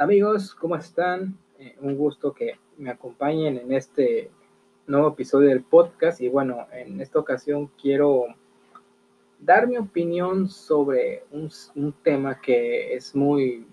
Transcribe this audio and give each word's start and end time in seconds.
Amigos, 0.00 0.54
¿cómo 0.54 0.76
están? 0.76 1.36
Eh, 1.58 1.76
un 1.82 1.94
gusto 1.94 2.32
que 2.32 2.58
me 2.78 2.88
acompañen 2.88 3.58
en 3.58 3.70
este 3.74 4.30
nuevo 4.86 5.08
episodio 5.08 5.50
del 5.50 5.62
podcast. 5.62 6.22
Y 6.22 6.30
bueno, 6.30 6.66
en 6.72 7.02
esta 7.02 7.18
ocasión 7.18 7.70
quiero 7.78 8.24
dar 9.38 9.68
mi 9.68 9.76
opinión 9.76 10.48
sobre 10.48 11.24
un, 11.30 11.50
un 11.74 11.92
tema 11.92 12.40
que 12.40 12.94
es 12.94 13.14
muy 13.14 13.66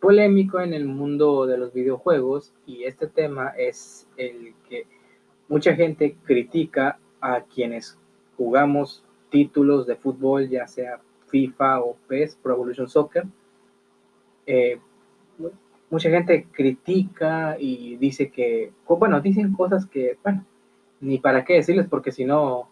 polémico 0.00 0.58
en 0.58 0.72
el 0.72 0.86
mundo 0.86 1.44
de 1.44 1.58
los 1.58 1.74
videojuegos. 1.74 2.54
Y 2.64 2.84
este 2.84 3.06
tema 3.06 3.50
es 3.58 4.08
el 4.16 4.54
que 4.70 4.86
mucha 5.48 5.74
gente 5.74 6.16
critica 6.24 6.98
a 7.20 7.42
quienes 7.42 7.98
jugamos 8.38 9.04
títulos 9.28 9.86
de 9.86 9.96
fútbol, 9.96 10.48
ya 10.48 10.66
sea 10.66 10.98
FIFA 11.26 11.80
o 11.80 11.98
PES, 12.08 12.36
Pro 12.36 12.54
Evolution 12.54 12.88
Soccer. 12.88 13.26
Eh, 14.46 14.80
mucha 15.90 16.10
gente 16.10 16.46
critica 16.52 17.56
y 17.58 17.96
dice 17.96 18.30
que, 18.30 18.72
bueno, 18.88 19.20
dicen 19.20 19.52
cosas 19.52 19.86
que, 19.86 20.18
bueno, 20.22 20.44
ni 21.00 21.18
para 21.18 21.44
qué 21.44 21.54
decirles 21.54 21.86
porque 21.88 22.12
si 22.12 22.24
no 22.24 22.68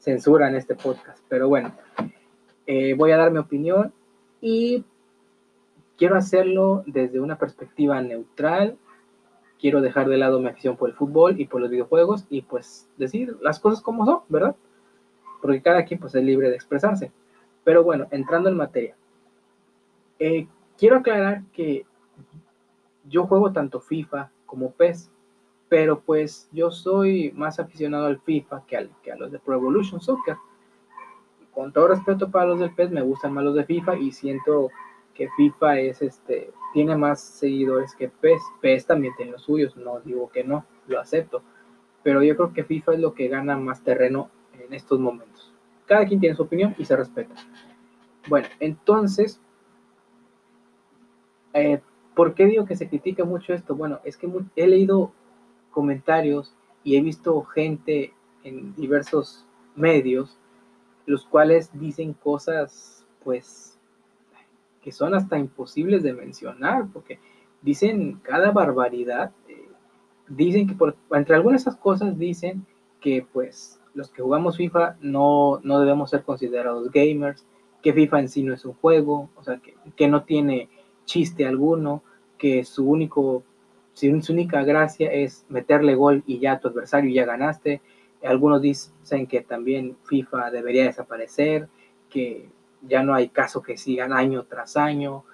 censuran 0.00 0.54
este 0.54 0.74
podcast. 0.74 1.22
Pero 1.28 1.48
bueno, 1.48 1.72
eh, 2.66 2.94
voy 2.94 3.10
a 3.12 3.16
dar 3.16 3.30
mi 3.30 3.38
opinión 3.38 3.92
y 4.40 4.84
quiero 5.96 6.16
hacerlo 6.16 6.84
desde 6.86 7.20
una 7.20 7.38
perspectiva 7.38 8.00
neutral. 8.00 8.76
Quiero 9.60 9.80
dejar 9.80 10.08
de 10.08 10.18
lado 10.18 10.40
mi 10.40 10.48
afición 10.48 10.76
por 10.76 10.88
el 10.88 10.94
fútbol 10.94 11.40
y 11.40 11.46
por 11.46 11.60
los 11.60 11.70
videojuegos 11.70 12.26
y 12.30 12.42
pues 12.42 12.88
decir 12.96 13.36
las 13.42 13.58
cosas 13.58 13.80
como 13.80 14.06
son, 14.06 14.20
¿verdad? 14.28 14.54
Porque 15.42 15.62
cada 15.62 15.84
quien 15.84 16.00
pues 16.00 16.14
es 16.14 16.22
libre 16.22 16.48
de 16.48 16.54
expresarse. 16.54 17.10
Pero 17.64 17.82
bueno, 17.82 18.06
entrando 18.10 18.48
en 18.48 18.56
materia. 18.56 18.94
Eh, 20.20 20.46
quiero 20.78 20.96
aclarar 20.96 21.42
que 21.52 21.84
yo 23.08 23.26
juego 23.26 23.52
tanto 23.52 23.80
FIFA 23.80 24.30
como 24.46 24.72
PES, 24.72 25.10
pero 25.68 26.00
pues 26.00 26.48
yo 26.52 26.70
soy 26.70 27.32
más 27.32 27.58
aficionado 27.58 28.06
al 28.06 28.20
FIFA 28.20 28.64
que, 28.66 28.76
al, 28.76 28.90
que 29.02 29.12
a 29.12 29.16
los 29.16 29.30
de 29.30 29.38
Pro 29.38 29.54
Evolution 29.54 30.00
Soccer. 30.00 30.36
Con 31.52 31.72
todo 31.72 31.88
respeto 31.88 32.30
para 32.30 32.46
los 32.46 32.60
del 32.60 32.74
PES, 32.74 32.90
me 32.90 33.02
gustan 33.02 33.32
más 33.32 33.44
los 33.44 33.54
de 33.54 33.64
FIFA 33.64 33.96
y 33.96 34.12
siento 34.12 34.70
que 35.14 35.28
FIFA 35.36 35.80
es 35.80 36.00
este 36.00 36.52
tiene 36.72 36.96
más 36.96 37.20
seguidores 37.20 37.94
que 37.94 38.08
PES. 38.08 38.40
PES 38.60 38.86
también 38.86 39.14
tiene 39.16 39.32
los 39.32 39.42
suyos, 39.42 39.76
no 39.76 40.00
digo 40.00 40.30
que 40.30 40.44
no, 40.44 40.64
lo 40.86 41.00
acepto. 41.00 41.42
Pero 42.02 42.22
yo 42.22 42.36
creo 42.36 42.52
que 42.52 42.64
FIFA 42.64 42.94
es 42.94 43.00
lo 43.00 43.14
que 43.14 43.28
gana 43.28 43.56
más 43.56 43.82
terreno 43.82 44.30
en 44.52 44.72
estos 44.72 45.00
momentos. 45.00 45.52
Cada 45.86 46.06
quien 46.06 46.20
tiene 46.20 46.36
su 46.36 46.42
opinión 46.42 46.74
y 46.78 46.84
se 46.84 46.96
respeta. 46.96 47.34
Bueno, 48.28 48.48
entonces, 48.60 49.40
eh, 51.54 51.80
¿Por 52.18 52.34
qué 52.34 52.46
digo 52.46 52.64
que 52.64 52.74
se 52.74 52.88
critica 52.88 53.24
mucho 53.24 53.54
esto? 53.54 53.76
Bueno, 53.76 54.00
es 54.02 54.16
que 54.16 54.28
he 54.56 54.66
leído 54.66 55.12
comentarios 55.70 56.52
y 56.82 56.96
he 56.96 57.00
visto 57.00 57.44
gente 57.44 58.12
en 58.42 58.74
diversos 58.74 59.46
medios, 59.76 60.36
los 61.06 61.24
cuales 61.24 61.70
dicen 61.78 62.14
cosas, 62.14 63.06
pues, 63.22 63.78
que 64.82 64.90
son 64.90 65.14
hasta 65.14 65.38
imposibles 65.38 66.02
de 66.02 66.12
mencionar, 66.12 66.88
porque 66.92 67.20
dicen 67.62 68.18
cada 68.24 68.50
barbaridad. 68.50 69.30
Eh, 69.46 69.68
dicen 70.26 70.66
que, 70.66 70.74
por, 70.74 70.96
entre 71.12 71.36
algunas 71.36 71.64
de 71.64 71.70
esas 71.70 71.80
cosas, 71.80 72.18
dicen 72.18 72.66
que, 73.00 73.24
pues, 73.32 73.80
los 73.94 74.10
que 74.10 74.22
jugamos 74.22 74.56
FIFA 74.56 74.96
no, 75.00 75.60
no 75.62 75.78
debemos 75.78 76.10
ser 76.10 76.24
considerados 76.24 76.90
gamers, 76.90 77.46
que 77.80 77.92
FIFA 77.92 78.18
en 78.18 78.28
sí 78.28 78.42
no 78.42 78.54
es 78.54 78.64
un 78.64 78.74
juego, 78.74 79.30
o 79.36 79.44
sea, 79.44 79.58
que, 79.58 79.76
que 79.94 80.08
no 80.08 80.24
tiene 80.24 80.68
chiste 81.04 81.46
alguno, 81.46 82.02
que 82.38 82.64
su 82.64 82.88
único, 82.88 83.42
su 83.94 84.06
única 84.30 84.62
gracia 84.64 85.12
es 85.12 85.44
meterle 85.48 85.94
gol 85.94 86.22
y 86.26 86.38
ya 86.38 86.60
tu 86.60 86.68
adversario 86.68 87.12
ya 87.12 87.26
ganaste. 87.26 87.80
Algunos 88.22 88.62
dicen 88.62 89.26
que 89.26 89.42
también 89.42 89.96
FIFA 90.04 90.50
debería 90.50 90.84
desaparecer, 90.84 91.68
que 92.08 92.48
ya 92.82 93.02
no 93.02 93.14
hay 93.14 93.28
caso 93.28 93.62
que 93.62 93.76
sigan 93.76 94.12
año 94.12 94.44
tras 94.44 94.76
año 94.76 95.24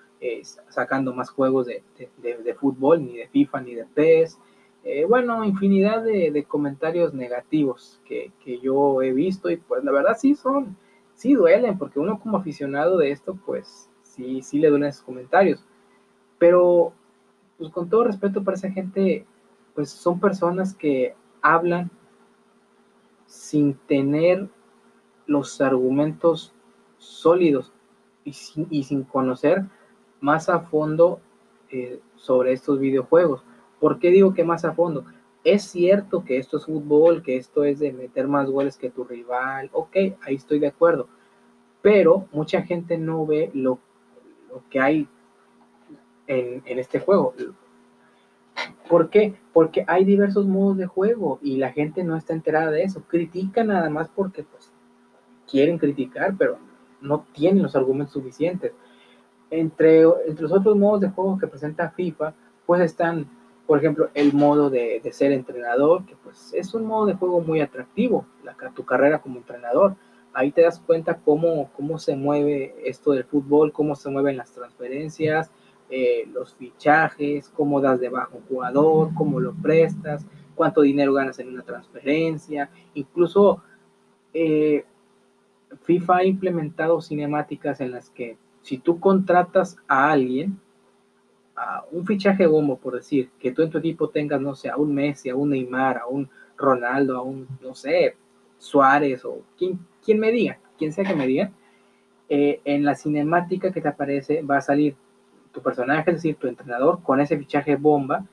sacando 0.69 1.12
más 1.12 1.31
juegos 1.31 1.66
de, 1.66 2.54
fútbol, 2.59 3.04
ni 3.04 3.16
de 3.16 3.28
FIFA 3.28 3.60
ni 3.60 3.75
de 3.75 3.84
PES. 3.84 4.38
Eh, 4.84 5.04
bueno, 5.06 5.44
infinidad 5.44 6.03
de, 6.03 6.44
comentarios 6.47 7.15
negativos 7.15 8.00
que, 8.04 8.32
que, 8.44 8.59
yo 8.60 9.03
he 9.03 9.12
visto 9.12 9.50
y 9.50 9.56
pues 9.56 9.82
la 9.82 9.92
verdad 9.92 10.16
sí 10.19 10.34
son, 10.34 10.76
sí 11.15 11.34
duelen, 11.34 11.78
porque 11.78 11.98
uno 11.98 12.21
como 12.21 12.38
aficionado 12.38 12.98
de 12.98 13.10
esto, 13.10 13.38
pues 13.47 13.88
sí, 14.03 14.42
sí 14.42 14.59
le 14.59 14.69
duelen 14.69 14.91
esos 14.91 15.03
comentarios. 15.03 15.65
Pero, 16.39 16.93
pues 17.59 17.71
con 17.71 17.89
todo 17.89 18.05
respeto 18.05 18.43
para 18.43 18.56
esa 18.56 18.71
gente, 18.71 19.27
pues 19.75 19.91
son 19.91 20.21
personas 20.21 20.75
que 20.75 21.15
hablan 21.43 21.91
sin 23.27 23.75
tener 23.75 24.49
los 25.27 25.61
argumentos 25.61 26.53
sólidos 26.99 27.72
y 28.25 28.33
sin, 28.33 29.05
conocer 29.05 29.65
más 30.21 30.49
a 30.49 30.61
fondo 30.61 31.21
eh, 31.71 32.00
sobre 32.17 32.53
estos 32.53 32.78
videojuegos. 32.78 33.45
¿Por 33.81 33.99
qué 33.99 34.11
digo 34.11 34.33
que 34.33 34.45
más 34.45 34.65
a 34.65 34.72
fondo? 34.72 35.05
Es 35.45 35.65
cierto 35.65 36.25
que 36.25 36.39
esto 36.39 36.56
es 36.56 36.65
fútbol, 36.65 37.22
que 37.22 37.37
esto 37.37 37.65
es 37.65 37.78
de 37.78 37.93
meter 37.93 38.28
más 38.28 38.49
goles 38.49 38.78
que 38.78 38.91
tu 38.91 39.05
rival, 39.05 39.69
ok, 39.72 39.97
ahí 40.22 40.37
estoy 40.37 40.59
de 40.59 40.69
acuerdo, 40.69 41.06
pero 41.83 42.27
mucha 42.33 42.62
gente 42.62 42.97
no 42.97 43.27
ve 43.27 43.51
lo, 43.53 43.78
lo 44.49 44.62
que 44.71 44.81
hay 44.81 45.09
en, 46.26 46.78
este 46.78 47.00
juego. 47.00 47.34
¿Por 48.88 49.10
qué? 49.10 49.34
Porque 49.52 49.84
hay 49.86 50.04
diversos 50.04 50.46
modos 50.46 50.76
de 50.76 50.86
juego 50.86 51.38
y 51.42 51.56
la 51.56 51.72
gente 51.72 52.04
no 52.04 52.16
está 52.16 52.32
enterada 52.32 52.70
de 52.70 52.82
eso. 52.82 53.02
Critica 53.08 53.64
nada 53.64 53.88
más 53.90 54.08
porque 54.08 54.42
pues, 54.42 54.70
quieren 55.50 55.78
criticar, 55.78 56.34
pero 56.36 56.58
no 57.00 57.26
tienen 57.32 57.62
los 57.62 57.76
argumentos 57.76 58.14
suficientes. 58.14 58.72
Entre, 59.50 60.02
entre 60.02 60.42
los 60.42 60.52
otros 60.52 60.76
modos 60.76 61.00
de 61.00 61.10
juego 61.10 61.38
que 61.38 61.46
presenta 61.46 61.90
FIFA, 61.90 62.34
pues 62.66 62.80
están, 62.80 63.28
por 63.66 63.78
ejemplo, 63.78 64.10
el 64.14 64.32
modo 64.32 64.70
de, 64.70 65.00
ser 65.12 65.32
entrenador, 65.32 66.04
que 66.06 66.16
pues 66.16 66.52
es 66.54 66.74
un 66.74 66.86
modo 66.86 67.06
de 67.06 67.14
juego 67.14 67.41
muy 67.41 67.60
atractivo, 67.60 68.26
la, 68.42 68.54
tu 68.74 68.84
carrera 68.84 69.20
como 69.20 69.38
entrenador. 69.38 69.96
Ahí 70.32 70.50
te 70.50 70.62
das 70.62 70.80
cuenta 70.80 71.18
cómo, 71.18 71.70
cómo 71.76 71.98
se 71.98 72.16
mueve 72.16 72.74
esto 72.84 73.12
del 73.12 73.24
fútbol, 73.24 73.72
cómo 73.72 73.94
se 73.94 74.10
mueven 74.10 74.36
las 74.36 74.52
transferencias, 74.52 75.52
eh, 75.91 76.28
los 76.33 76.55
fichajes, 76.55 77.49
cómo 77.50 77.81
das 77.81 78.00
de 78.00 78.09
bajo 78.09 78.39
un 78.39 78.45
jugador, 78.45 79.15
cómo 79.15 79.41
lo 79.41 79.53
prestas, 79.55 80.27
cuánto 80.55 80.83
dinero 80.83 81.12
ganas 81.12 81.39
en 81.39 81.49
una 81.49 81.62
transferencia, 81.62 82.71
incluso 82.95 83.62
eh, 84.33 84.84
FIFA 85.83 86.17
ha 86.17 86.25
implementado 86.25 87.00
cinemáticas 87.00 87.81
en 87.81 87.91
las 87.91 88.11
que 88.11 88.37
si 88.62 88.78
tú 88.78 88.99
contratas 88.99 89.77
a 89.89 90.11
alguien, 90.11 90.59
a 91.56 91.84
un 91.93 92.06
fichaje 92.06 92.47
bombo, 92.47 92.77
por 92.77 92.95
decir, 92.95 93.31
que 93.39 93.53
tú 93.53 93.62
en 93.62 93.71
tu 93.71 93.78
equipo 93.78 94.09
tengas, 94.09 94.41
no 94.41 94.55
sé, 94.55 94.71
a 94.71 94.77
un 94.77 94.95
Messi, 94.95 95.28
a 95.28 95.37
un 95.37 95.51
Neymar, 95.51 95.99
a 95.99 96.06
un 96.06 96.28
Ronaldo, 96.56 97.16
a 97.16 97.22
un, 97.22 97.47
no 97.61 97.75
sé, 97.75 98.16
Suárez 98.59 99.25
o 99.25 99.43
quien, 99.56 99.78
quien 100.03 100.19
me 100.19 100.33
diga, 100.33 100.59
quien 100.78 100.93
sea 100.93 101.05
que 101.05 101.15
me 101.15 101.27
diga, 101.27 101.53
eh, 102.28 102.61
en 102.65 102.84
la 102.84 102.95
cinemática 102.95 103.71
que 103.71 103.83
te 103.83 103.89
aparece 103.89 104.43
va 104.43 104.56
a 104.56 104.62
salir 104.62 104.97
tu 105.54 105.62
personaje, 105.62 106.10
es 106.10 106.16
decir, 106.16 106.37
tu 106.37 106.48
entrenador, 106.48 107.03
con 107.03 107.20
ese 107.20 107.38
fichaje 107.38 107.76
bomba, 107.76 108.26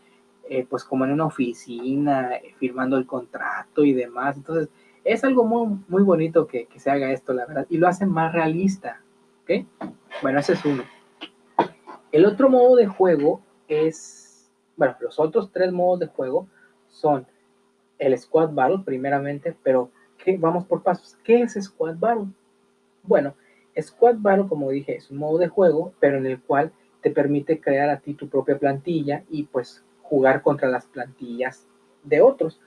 eh, 0.50 0.66
pues 0.70 0.84
como 0.84 1.06
en 1.06 1.12
una 1.12 1.28
oficina, 1.28 2.36
eh, 2.36 2.54
firmando 2.58 2.98
el 2.98 3.06
contrato 3.06 3.86
y 3.86 3.94
demás. 3.94 4.36
Entonces, 4.36 4.70
es 5.06 5.24
algo 5.24 5.46
muy, 5.46 5.80
muy 5.88 6.04
bonito 6.04 6.48
que, 6.48 6.66
que, 6.66 6.80
se 6.80 6.92
haga 6.92 7.12
esto, 7.12 7.32
la 7.32 7.46
verdad, 7.46 7.66
y 7.70 7.78
lo 7.78 7.88
hace 7.88 8.06
más 8.06 8.34
realista. 8.34 9.02
¿Ok? 9.44 9.66
Bueno, 10.22 10.40
ese 10.40 10.54
es 10.54 10.66
uno. 10.66 10.84
El 12.12 12.26
otro 12.26 12.50
modo 12.50 12.76
de 12.76 12.88
juego 12.88 13.42
es, 13.68 14.52
bueno, 14.76 14.96
los 15.00 15.20
otros 15.20 15.52
tres 15.52 15.72
modos 15.72 16.00
de 16.02 16.08
juego 16.08 16.48
son 16.90 17.26
el 17.98 18.18
Squad 18.18 18.52
Battle, 18.52 18.82
primeramente, 18.84 19.56
pero 19.64 19.92
¿qué? 20.18 20.38
vamos 20.38 20.66
por 20.66 20.84
pasos. 20.84 21.18
¿Qué 21.24 21.42
es 21.42 21.54
Squad 21.54 21.96
Battle? 21.98 22.28
Bueno, 23.04 23.36
Squad 23.80 24.16
Battle, 24.18 24.48
como 24.50 24.72
dije, 24.72 24.98
es 24.98 25.10
un 25.12 25.18
modo 25.18 25.38
de 25.38 25.48
juego, 25.48 25.94
pero 26.00 26.18
en 26.18 26.26
el 26.26 26.42
cual 26.42 26.74
te 27.02 27.12
permite 27.12 27.60
crear 27.60 27.90
a 27.90 28.00
ti 28.00 28.14
tu 28.14 28.30
propia 28.30 28.58
plantilla 28.58 29.24
y 29.30 29.44
pues 29.44 29.84
jugar 30.02 30.42
contra 30.42 30.70
las 30.70 30.86
plantillas 30.86 31.68
de 32.04 32.22
otros. 32.22 32.60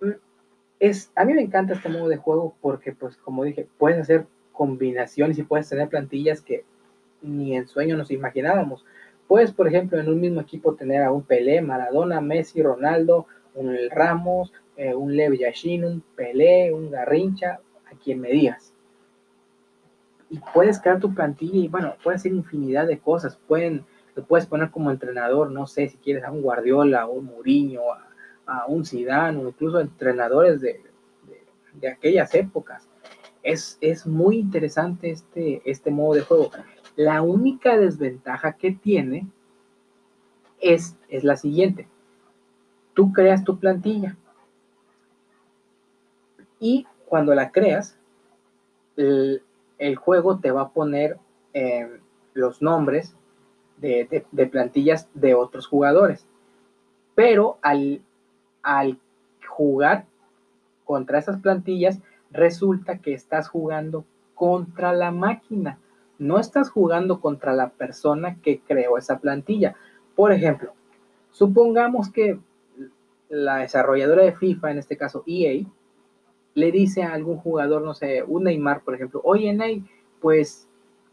Mm, 0.00 0.12
es, 0.80 1.10
a 1.14 1.24
mí 1.24 1.34
me 1.34 1.42
encanta 1.42 1.74
este 1.74 1.88
modo 1.88 2.08
de 2.08 2.16
juego 2.16 2.54
porque 2.60 2.92
pues 2.92 3.16
como 3.16 3.44
dije, 3.44 3.66
puedes 3.78 3.98
hacer 3.98 4.26
combinaciones 4.52 5.38
y 5.38 5.42
puedes 5.42 5.68
tener 5.68 5.88
plantillas 5.88 6.40
que 6.40 6.64
ni 7.22 7.56
en 7.56 7.66
sueño 7.66 7.96
nos 7.96 8.10
imaginábamos. 8.10 8.84
Puedes, 9.26 9.52
por 9.52 9.68
ejemplo, 9.68 9.98
en 9.98 10.08
un 10.08 10.20
mismo 10.20 10.40
equipo 10.40 10.74
tener 10.74 11.02
a 11.02 11.12
un 11.12 11.22
Pelé, 11.22 11.60
Maradona, 11.60 12.20
Messi, 12.20 12.62
Ronaldo, 12.62 13.26
un 13.54 13.76
Ramos, 13.90 14.52
eh, 14.76 14.94
un 14.94 15.16
Lev 15.16 15.34
Yashin, 15.34 15.84
un 15.84 16.02
Pelé, 16.16 16.72
un 16.72 16.90
Garrincha, 16.90 17.60
a 17.90 17.96
quien 18.02 18.20
me 18.20 18.30
digas 18.30 18.72
y 20.30 20.38
puedes 20.52 20.80
crear 20.80 21.00
tu 21.00 21.14
plantilla 21.14 21.58
y 21.58 21.68
bueno, 21.68 21.94
puede 22.02 22.18
ser 22.18 22.32
infinidad 22.32 22.86
de 22.86 22.98
cosas. 22.98 23.36
Pueden, 23.48 23.84
Te 24.14 24.22
puedes 24.22 24.46
poner 24.46 24.70
como 24.70 24.90
entrenador, 24.90 25.50
no 25.50 25.66
sé, 25.66 25.88
si 25.88 25.96
quieres 25.98 26.24
a 26.24 26.30
un 26.30 26.42
Guardiola, 26.42 27.02
a 27.02 27.06
un 27.06 27.26
Mourinho, 27.26 27.82
a, 28.46 28.66
un 28.66 28.84
Zidane, 28.84 29.38
o 29.38 29.48
incluso 29.48 29.80
entrenadores 29.80 30.60
de, 30.60 30.80
de, 31.74 31.88
aquellas 31.88 32.34
épocas. 32.34 32.88
Es, 33.42 33.78
es, 33.80 34.06
muy 34.06 34.38
interesante 34.38 35.10
este, 35.10 35.62
este 35.64 35.90
modo 35.90 36.14
de 36.14 36.22
juego. 36.22 36.50
La 36.96 37.22
única 37.22 37.76
desventaja 37.76 38.54
que 38.54 38.72
tiene 38.72 39.28
es, 40.60 40.96
es 41.08 41.24
la 41.24 41.36
siguiente. 41.36 41.88
Tú 42.94 43.12
creas 43.12 43.44
tu 43.44 43.58
plantilla 43.58 44.16
y 46.58 46.86
cuando 47.06 47.34
la 47.34 47.52
creas, 47.52 47.96
el, 48.96 49.42
juego 49.96 50.38
te 50.38 50.50
va 50.50 50.62
a 50.62 50.68
poner 50.70 51.18
eh, 51.54 52.00
los 52.34 52.62
nombres 52.62 53.14
de, 53.76 54.48
plantillas 54.50 55.08
de 55.14 55.34
otros 55.34 55.66
jugadores. 55.66 56.26
Pero 57.14 57.58
al, 57.62 58.02
al 58.62 58.98
jugar 59.46 60.06
contra 60.84 61.18
esas 61.18 61.40
plantillas, 61.40 62.00
resulta 62.30 62.98
que 62.98 63.14
estás 63.14 63.48
jugando 63.48 64.04
contra 64.34 64.92
la 64.92 65.10
máquina. 65.10 65.78
No 66.18 66.38
estás 66.38 66.70
jugando 66.70 67.20
contra 67.20 67.52
la 67.52 67.70
persona 67.70 68.36
que 68.42 68.60
creó 68.60 68.98
esa 68.98 69.18
plantilla. 69.18 69.76
Por 70.14 70.32
ejemplo, 70.32 70.72
supongamos 71.30 72.10
que 72.10 72.38
la 73.28 73.58
desarrolladora 73.58 74.22
de 74.22 74.32
FIFA, 74.32 74.72
en 74.72 74.78
este 74.78 74.96
caso 74.96 75.22
EA, 75.26 75.64
le 76.54 76.72
dice 76.72 77.02
a 77.02 77.12
algún 77.12 77.36
jugador, 77.38 77.82
no 77.82 77.94
sé, 77.94 78.22
un 78.22 78.44
Neymar, 78.44 78.82
por 78.82 78.94
ejemplo, 78.94 79.20
oye 79.24 79.52
Ney, 79.52 79.84
pues 80.20 80.68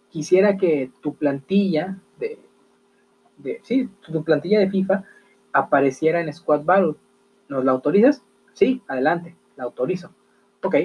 quisiera 0.10 0.58
que 0.58 0.92
tu 1.02 1.16
plantilla 1.16 1.98
de, 2.20 2.40
de 3.38 3.60
sí, 3.64 3.90
tu 4.02 4.24
plantilla 4.24 4.60
de 4.60 4.70
FIFA 4.70 5.04
apareciera 5.54 6.20
en 6.22 6.34
Squad 6.34 6.64
Battle. 6.64 6.96
¿Nos 7.48 7.64
la 7.64 7.72
autorizas? 7.72 8.24
Sí, 8.54 8.82
adelante, 8.88 9.36
la 9.56 9.66
autorizo. 9.66 10.12
Ok. 10.64 10.76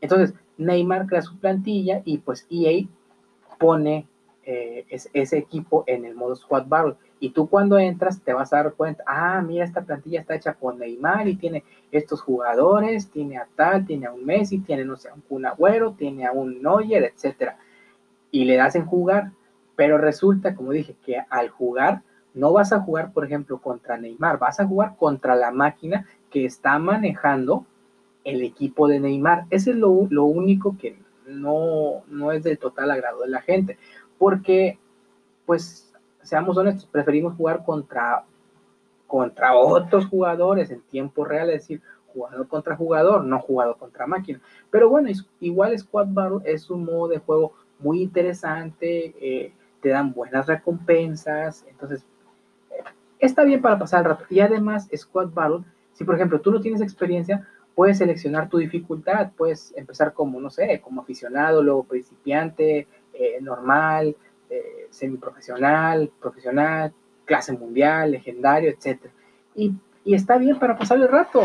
Entonces, 0.00 0.34
Neymar 0.56 1.06
crea 1.06 1.22
su 1.22 1.38
plantilla 1.38 2.02
y 2.04 2.18
pues 2.18 2.46
EA 2.50 2.86
pone 3.58 4.06
eh, 4.44 4.84
ese 4.88 5.38
equipo 5.38 5.84
en 5.86 6.04
el 6.04 6.14
modo 6.14 6.36
Squad 6.36 6.66
Battle. 6.66 6.94
Y 7.20 7.30
tú 7.30 7.48
cuando 7.48 7.78
entras 7.78 8.20
te 8.22 8.34
vas 8.34 8.52
a 8.52 8.56
dar 8.56 8.74
cuenta, 8.74 9.02
ah, 9.06 9.40
mira, 9.42 9.64
esta 9.64 9.82
plantilla 9.82 10.20
está 10.20 10.34
hecha 10.34 10.54
con 10.54 10.78
Neymar 10.78 11.28
y 11.28 11.36
tiene 11.36 11.64
estos 11.98 12.20
jugadores, 12.20 13.10
tiene 13.10 13.38
a 13.38 13.46
tal, 13.54 13.86
tiene 13.86 14.06
a 14.06 14.12
un 14.12 14.24
Messi, 14.24 14.58
tiene, 14.58 14.84
no 14.84 14.96
sé, 14.96 15.08
a 15.08 15.14
un 15.14 15.20
Kun 15.22 15.44
tiene 15.96 16.26
a 16.26 16.32
un 16.32 16.62
Neuer, 16.62 17.04
etcétera. 17.04 17.58
Y 18.30 18.44
le 18.44 18.56
das 18.56 18.74
en 18.74 18.86
jugar, 18.86 19.32
pero 19.76 19.98
resulta, 19.98 20.54
como 20.54 20.72
dije, 20.72 20.96
que 21.04 21.18
al 21.30 21.50
jugar 21.50 22.02
no 22.34 22.52
vas 22.52 22.72
a 22.72 22.80
jugar, 22.80 23.12
por 23.12 23.24
ejemplo, 23.24 23.58
contra 23.58 23.96
Neymar, 23.96 24.38
vas 24.38 24.58
a 24.58 24.66
jugar 24.66 24.96
contra 24.96 25.36
la 25.36 25.52
máquina 25.52 26.06
que 26.30 26.44
está 26.44 26.78
manejando 26.78 27.64
el 28.24 28.42
equipo 28.42 28.88
de 28.88 28.98
Neymar. 28.98 29.46
Ese 29.50 29.70
es 29.70 29.76
lo, 29.76 30.08
lo 30.10 30.24
único 30.24 30.76
que 30.76 30.98
no, 31.28 32.02
no 32.08 32.32
es 32.32 32.42
del 32.42 32.58
total 32.58 32.90
agrado 32.90 33.22
de 33.22 33.28
la 33.28 33.40
gente, 33.40 33.78
porque, 34.18 34.78
pues, 35.46 35.92
seamos 36.22 36.56
honestos, 36.56 36.86
preferimos 36.86 37.36
jugar 37.36 37.64
contra, 37.64 38.24
contra 39.06 39.54
otros 39.54 40.06
jugadores 40.06 40.70
en 40.70 40.80
tiempo 40.82 41.24
real, 41.24 41.50
es 41.50 41.62
decir, 41.62 41.82
jugador 42.06 42.48
contra 42.48 42.76
jugador, 42.76 43.24
no 43.24 43.40
jugador 43.40 43.76
contra 43.76 44.06
máquina. 44.06 44.40
Pero 44.70 44.88
bueno, 44.88 45.08
igual 45.40 45.78
Squad 45.78 46.08
Battle 46.10 46.40
es 46.44 46.70
un 46.70 46.84
modo 46.84 47.08
de 47.08 47.18
juego 47.18 47.52
muy 47.78 48.02
interesante, 48.02 49.14
eh, 49.20 49.52
te 49.80 49.90
dan 49.90 50.12
buenas 50.12 50.46
recompensas, 50.46 51.64
entonces 51.68 52.06
eh, 52.70 52.82
está 53.18 53.44
bien 53.44 53.60
para 53.60 53.78
pasar 53.78 54.00
el 54.00 54.06
rato. 54.06 54.24
Y 54.30 54.40
además, 54.40 54.88
Squad 54.94 55.30
Battle, 55.32 55.64
si 55.92 56.04
por 56.04 56.14
ejemplo 56.14 56.40
tú 56.40 56.50
no 56.50 56.60
tienes 56.60 56.80
experiencia, 56.80 57.46
puedes 57.74 57.98
seleccionar 57.98 58.48
tu 58.48 58.58
dificultad, 58.58 59.32
puedes 59.36 59.74
empezar 59.76 60.12
como, 60.12 60.40
no 60.40 60.50
sé, 60.50 60.80
como 60.80 61.02
aficionado, 61.02 61.62
luego 61.62 61.84
principiante, 61.84 62.86
eh, 63.12 63.38
normal, 63.40 64.16
eh, 64.50 64.86
semiprofesional, 64.90 66.10
profesional, 66.20 66.92
clase 67.24 67.52
mundial, 67.52 68.12
legendario, 68.12 68.70
etc. 68.70 69.00
Y, 69.54 69.74
está 70.04 70.36
bien 70.36 70.58
para 70.58 70.76
pasar 70.76 70.98
el 70.98 71.08
rato. 71.08 71.42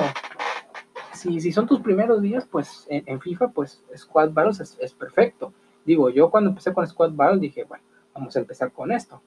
Si, 1.13 1.39
si 1.39 1.51
son 1.51 1.67
tus 1.67 1.81
primeros 1.81 2.21
días, 2.21 2.47
pues 2.49 2.85
en, 2.89 3.19
FIFA, 3.19 3.49
pues 3.49 3.83
Squad 3.95 4.31
Battles 4.31 4.77
es, 4.79 4.93
perfecto. 4.93 5.53
Digo, 5.85 6.09
yo 6.09 6.29
cuando 6.29 6.49
empecé 6.49 6.73
con 6.73 6.87
Squad 6.87 7.11
Battles 7.13 7.41
dije, 7.41 7.63
bueno, 7.63 7.83
vamos 8.13 8.35
a 8.35 8.39
empezar 8.39 8.71
con 8.71 8.91
esto. 8.91 9.21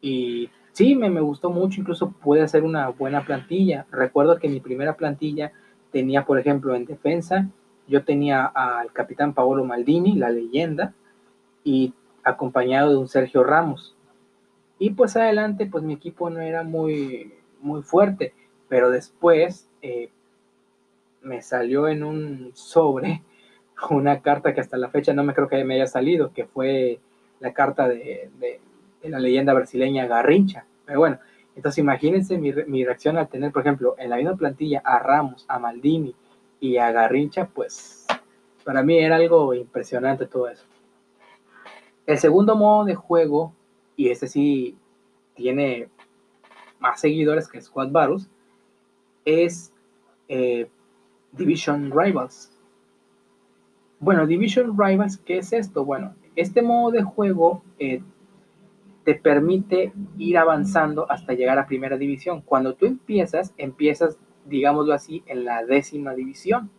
Y 0.00 0.50
sí, 0.72 0.94
me, 0.94 1.10
me 1.10 1.20
gustó 1.20 1.50
mucho, 1.50 1.80
incluso 1.80 2.10
pude 2.10 2.42
hacer 2.42 2.64
una 2.64 2.88
buena 2.88 3.24
plantilla. 3.24 3.86
Recuerdo 3.90 4.38
que 4.38 4.48
mi 4.48 4.60
primera 4.60 4.96
plantilla 4.96 5.52
tenía, 5.90 6.24
por 6.24 6.38
ejemplo, 6.38 6.74
en 6.74 6.86
defensa, 6.86 7.48
yo 7.86 8.04
tenía 8.04 8.46
al 8.46 8.92
capitán 8.92 9.34
Paolo 9.34 9.64
Maldini, 9.64 10.14
la 10.14 10.30
leyenda, 10.30 10.94
y 11.64 11.92
acompañado 12.22 12.90
de 12.90 12.96
un 12.96 13.08
Sergio 13.08 13.42
Ramos. 13.42 13.96
Y 14.80 14.90
pues 14.90 15.14
adelante, 15.14 15.66
pues 15.66 15.84
mi 15.84 15.92
equipo 15.92 16.30
no 16.30 16.40
era 16.40 16.64
muy, 16.64 17.34
muy 17.60 17.82
fuerte, 17.82 18.32
pero 18.66 18.90
después 18.90 19.68
eh, 19.82 20.08
me 21.20 21.42
salió 21.42 21.86
en 21.86 22.02
un 22.02 22.52
sobre 22.54 23.22
una 23.90 24.22
carta 24.22 24.54
que 24.54 24.62
hasta 24.62 24.78
la 24.78 24.88
fecha 24.88 25.12
no 25.12 25.22
me 25.22 25.34
creo 25.34 25.48
que 25.48 25.62
me 25.64 25.74
haya 25.74 25.86
salido, 25.86 26.32
que 26.32 26.46
fue 26.46 26.98
la 27.40 27.52
carta 27.52 27.88
de, 27.88 28.30
la 29.02 29.18
leyenda 29.18 29.52
brasileña 29.52 30.06
Garrincha. 30.06 30.64
Pero 30.86 31.00
bueno, 31.00 31.18
entonces 31.54 31.76
imagínense 31.76 32.38
mi, 32.38 32.50
mi, 32.66 32.82
reacción 32.82 33.18
al 33.18 33.28
tener, 33.28 33.52
por 33.52 33.60
ejemplo, 33.60 33.96
en 33.98 34.08
la 34.08 34.16
misma 34.16 34.36
plantilla 34.36 34.80
a 34.82 34.98
Ramos, 34.98 35.44
a 35.46 35.58
Maldini 35.58 36.14
y 36.58 36.78
a 36.78 36.90
Garrincha, 36.90 37.50
pues 37.52 38.06
para 38.64 38.82
mí 38.82 38.98
era 38.98 39.16
algo 39.16 39.52
impresionante 39.52 40.24
todo 40.24 40.48
eso. 40.48 40.64
El 42.06 42.16
segundo 42.16 42.56
modo 42.56 42.86
de 42.86 42.94
juego, 42.94 43.52
y 44.00 44.08
este 44.08 44.28
sí 44.28 44.78
tiene 45.34 45.90
más 46.78 47.02
seguidores 47.02 47.46
que 47.46 47.60
Squad 47.60 47.90
Battles, 47.90 48.30
es 49.26 49.74
eh, 50.26 50.70
Division 51.32 51.92
Rivals. 51.94 52.50
Bueno, 53.98 54.26
Division 54.26 54.74
Rivals, 54.78 55.18
¿qué 55.18 55.36
es 55.36 55.52
esto? 55.52 55.84
Bueno, 55.84 56.14
este 56.34 56.62
modo 56.62 56.92
de 56.92 57.02
juego 57.02 57.62
eh, 57.78 58.02
te 59.04 59.16
permite 59.16 59.92
ir 60.16 60.38
avanzando 60.38 61.04
hasta 61.12 61.34
llegar 61.34 61.58
a 61.58 61.66
primera 61.66 61.98
división. 61.98 62.40
Cuando 62.40 62.72
tú 62.72 62.86
empiezas, 62.86 63.52
empiezas, 63.58 64.16
digámoslo 64.46 64.94
así, 64.94 65.22
en 65.26 65.44
la 65.44 65.62
décima 65.66 66.14
división. 66.14 66.70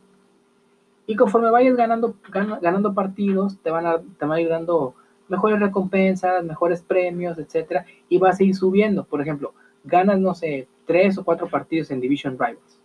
Y 1.05 1.15
conforme 1.15 1.51
vayas 1.51 1.75
ganando, 1.75 2.15
ganando 2.31 2.95
partidos, 2.95 3.59
te 3.61 3.69
van, 3.69 3.85
a, 3.85 3.99
te 3.99 4.25
van 4.25 4.31
a 4.31 4.41
ir 4.41 4.49
dando 4.49 4.95
mejores 5.31 5.59
recompensas, 5.59 6.43
mejores 6.43 6.81
premios, 6.81 7.39
etcétera, 7.39 7.85
y 8.09 8.17
vas 8.17 8.39
a 8.39 8.43
ir 8.43 8.53
subiendo. 8.53 9.05
Por 9.05 9.21
ejemplo, 9.21 9.53
ganas, 9.85 10.19
no 10.19 10.35
sé, 10.35 10.67
tres 10.85 11.17
o 11.17 11.23
cuatro 11.23 11.47
partidos 11.47 11.89
en 11.89 12.01
Division 12.01 12.33
Rivals. 12.33 12.79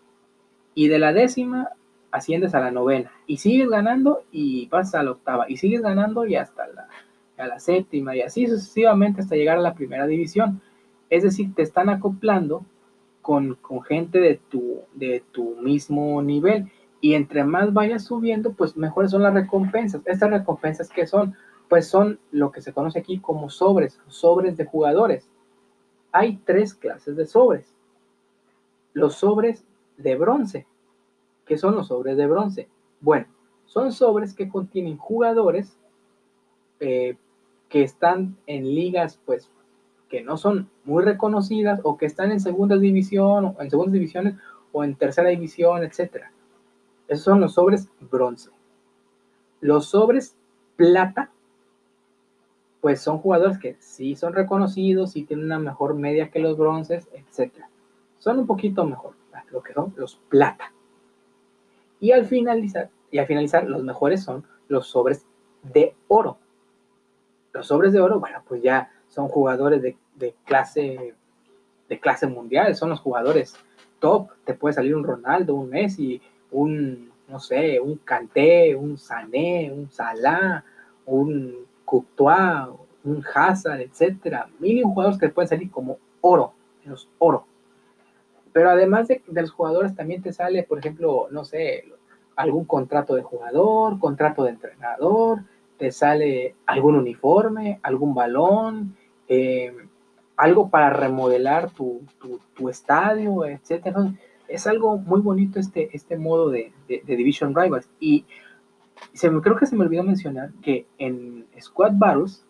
Y 0.74 0.86
de 0.86 1.00
la 1.00 1.12
décima 1.12 1.70
asciendes 2.12 2.54
a 2.54 2.60
la 2.60 2.70
novena. 2.70 3.10
Y 3.26 3.38
sigues 3.38 3.68
ganando 3.68 4.22
y 4.30 4.66
pasas 4.68 4.94
a 4.94 5.02
la 5.02 5.10
octava. 5.10 5.46
Y 5.48 5.56
sigues 5.56 5.82
ganando 5.82 6.24
y 6.24 6.36
hasta 6.36 6.68
la, 6.68 6.88
a 7.36 7.46
la 7.48 7.58
séptima. 7.58 8.14
Y 8.14 8.22
así 8.22 8.46
sucesivamente 8.46 9.22
hasta 9.22 9.34
llegar 9.34 9.58
a 9.58 9.62
la 9.62 9.74
primera 9.74 10.06
división. 10.06 10.60
Es 11.10 11.24
decir, 11.24 11.52
te 11.54 11.62
están 11.62 11.88
acoplando 11.88 12.64
con, 13.22 13.56
con 13.56 13.82
gente 13.82 14.20
de 14.20 14.40
tu, 14.48 14.82
de 14.94 15.24
tu 15.32 15.56
mismo 15.56 16.22
nivel. 16.22 16.70
Y 17.00 17.14
entre 17.14 17.42
más 17.42 17.72
vayas 17.72 18.04
subiendo, 18.04 18.52
pues 18.52 18.76
mejores 18.76 19.10
son 19.10 19.24
las 19.24 19.34
recompensas. 19.34 20.00
Estas 20.04 20.30
recompensas 20.30 20.90
que 20.90 21.08
son, 21.08 21.34
pues 21.68 21.88
son 21.88 22.20
lo 22.30 22.52
que 22.52 22.60
se 22.60 22.72
conoce 22.72 22.98
aquí 22.98 23.18
como 23.18 23.50
sobres, 23.50 24.00
sobres 24.08 24.56
de 24.56 24.64
jugadores. 24.64 25.28
Hay 26.12 26.38
tres 26.44 26.74
clases 26.74 27.16
de 27.16 27.26
sobres. 27.26 27.74
Los 28.92 29.16
sobres 29.16 29.64
de 29.96 30.16
bronce. 30.16 30.66
¿Qué 31.44 31.58
son 31.58 31.74
los 31.74 31.88
sobres 31.88 32.16
de 32.16 32.26
bronce? 32.26 32.68
Bueno, 33.00 33.26
son 33.66 33.92
sobres 33.92 34.34
que 34.34 34.48
contienen 34.48 34.96
jugadores 34.96 35.78
eh, 36.80 37.16
que 37.68 37.82
están 37.82 38.36
en 38.46 38.64
ligas, 38.74 39.20
pues, 39.24 39.50
que 40.08 40.22
no 40.22 40.36
son 40.36 40.70
muy 40.84 41.02
reconocidas 41.02 41.80
o 41.82 41.96
que 41.96 42.06
están 42.06 42.30
en 42.30 42.40
segunda 42.40 42.76
división, 42.76 43.56
en 43.58 43.70
segundas 43.70 43.92
divisiones 43.92 44.34
o 44.72 44.84
en 44.84 44.94
tercera 44.94 45.30
división, 45.30 45.82
etcétera. 45.82 46.30
Esos 47.08 47.24
son 47.24 47.40
los 47.40 47.54
sobres 47.54 47.88
bronce. 48.00 48.50
Los 49.60 49.86
sobres 49.86 50.36
plata 50.76 51.30
pues 52.86 53.00
son 53.00 53.18
jugadores 53.18 53.58
que 53.58 53.74
sí 53.80 54.14
son 54.14 54.32
reconocidos, 54.32 55.10
sí 55.10 55.24
tienen 55.24 55.46
una 55.46 55.58
mejor 55.58 55.96
media 55.96 56.30
que 56.30 56.38
los 56.38 56.56
bronces, 56.56 57.08
etc. 57.12 57.52
Son 58.20 58.38
un 58.38 58.46
poquito 58.46 58.84
mejor, 58.84 59.14
lo 59.50 59.60
que 59.60 59.72
son 59.72 59.92
los 59.96 60.20
plata. 60.28 60.72
Y 61.98 62.12
al 62.12 62.26
finalizar, 62.26 62.90
y 63.10 63.18
al 63.18 63.26
finalizar, 63.26 63.64
los 63.66 63.82
mejores 63.82 64.22
son 64.22 64.44
los 64.68 64.86
sobres 64.86 65.26
de 65.64 65.96
oro. 66.06 66.38
Los 67.52 67.66
sobres 67.66 67.92
de 67.92 68.00
oro, 68.00 68.20
bueno, 68.20 68.40
pues 68.46 68.62
ya 68.62 68.92
son 69.08 69.26
jugadores 69.26 69.82
de 69.82 69.96
de 70.14 70.36
clase, 70.44 71.12
de 71.88 71.98
clase 71.98 72.28
mundial, 72.28 72.76
son 72.76 72.90
los 72.90 73.00
jugadores 73.00 73.56
top. 73.98 74.28
Te 74.44 74.54
puede 74.54 74.74
salir 74.74 74.94
un 74.94 75.02
Ronaldo, 75.02 75.56
un 75.56 75.70
Messi, 75.70 76.22
un, 76.52 77.10
no 77.26 77.40
sé, 77.40 77.80
un 77.80 77.96
Kanté, 77.96 78.76
un 78.76 78.96
Sané, 78.96 79.72
un 79.72 79.90
Salah, 79.90 80.64
un 81.04 81.66
Courtois, 81.86 82.68
un 83.04 83.24
Hazard, 83.34 83.80
etcétera. 83.80 84.50
Mil 84.58 84.84
jugadores 84.84 85.18
que 85.18 85.30
pueden 85.30 85.48
salir 85.48 85.70
como 85.70 85.96
oro, 86.20 86.52
menos 86.84 87.08
oro. 87.18 87.46
Pero 88.52 88.68
además 88.70 89.08
de, 89.08 89.22
de, 89.26 89.40
los 89.40 89.52
jugadores, 89.52 89.96
también 89.96 90.20
te 90.20 90.34
sale, 90.34 90.62
por 90.62 90.78
ejemplo, 90.78 91.28
no 91.30 91.44
sé, 91.44 91.84
algún 92.36 92.66
contrato 92.66 93.14
de 93.14 93.22
jugador, 93.22 93.98
contrato 93.98 94.44
de 94.44 94.50
entrenador, 94.50 95.40
te 95.78 95.90
sale 95.90 96.54
algún 96.66 96.96
uniforme, 96.96 97.80
algún 97.82 98.14
balón, 98.14 98.96
eh, 99.28 99.74
algo 100.36 100.68
para 100.68 100.90
remodelar 100.90 101.70
tu, 101.70 102.02
tu, 102.54 102.68
estadio, 102.68 103.44
etcétera. 103.44 104.12
Es 104.48 104.66
algo 104.66 104.98
muy 104.98 105.20
bonito 105.20 105.58
este, 105.58 105.90
este 105.92 106.16
modo 106.16 106.50
de, 106.50 106.72
de, 106.88 107.16
Division 107.16 107.54
Rivals. 107.54 107.88
Y 107.98 108.26
se 109.12 109.30
me, 109.30 109.40
creo 109.40 109.56
que 109.56 109.66
se 109.66 109.76
me 109.76 109.84
olvidó 109.84 110.02
mencionar 110.02 110.50
que 110.62 110.86
en 110.98 111.46
Squad 111.60 111.92
Battles, 111.94 112.44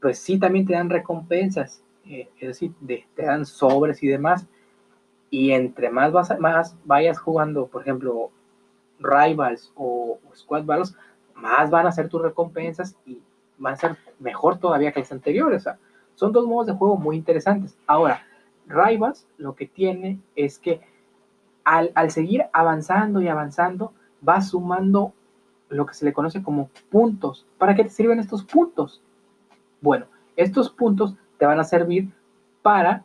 pues 0.00 0.18
sí 0.18 0.38
también 0.38 0.66
te 0.66 0.74
dan 0.74 0.90
recompensas, 0.90 1.82
eh, 2.06 2.28
es 2.38 2.48
decir, 2.48 2.72
te 3.14 3.22
dan 3.24 3.46
sobres 3.46 4.02
y 4.02 4.08
demás. 4.08 4.46
Y 5.30 5.52
entre 5.52 5.90
más, 5.90 6.12
vas, 6.12 6.38
más 6.38 6.76
vayas 6.84 7.18
jugando, 7.18 7.66
por 7.66 7.82
ejemplo, 7.82 8.30
Rivals 8.98 9.72
o, 9.74 10.18
Squad 10.34 10.64
Battles, 10.64 10.96
más 11.34 11.70
van 11.70 11.86
a 11.86 11.92
ser 11.92 12.08
tus 12.08 12.22
recompensas 12.22 12.96
y 13.06 13.20
van 13.58 13.74
a 13.74 13.76
ser 13.76 13.96
mejor 14.18 14.58
todavía 14.58 14.92
que 14.92 15.00
las 15.00 15.12
anteriores. 15.12 15.64
Son 16.14 16.32
dos 16.32 16.46
modos 16.46 16.66
de 16.66 16.74
juego 16.74 16.96
muy 16.96 17.16
interesantes. 17.16 17.76
Ahora, 17.86 18.24
Rivals 18.66 19.26
lo 19.36 19.54
que 19.54 19.66
tiene 19.66 20.20
es 20.36 20.58
que 20.58 20.80
al, 21.64 22.10
seguir 22.10 22.44
avanzando 22.52 23.20
y 23.20 23.28
avanzando, 23.28 23.92
va 24.26 24.40
sumando 24.40 25.12
lo 25.76 25.86
que 25.86 25.94
se 25.94 26.04
le 26.04 26.12
conoce 26.12 26.42
como 26.42 26.70
puntos. 26.90 27.46
¿Para 27.58 27.74
qué 27.74 27.84
te 27.84 27.90
sirven 27.90 28.20
estos 28.20 28.44
puntos? 28.44 29.02
Bueno, 29.80 30.06
estos 30.36 30.70
puntos 30.70 31.14
te 31.38 31.46
van 31.46 31.60
a 31.60 31.64
servir 31.64 32.10
para 32.62 33.04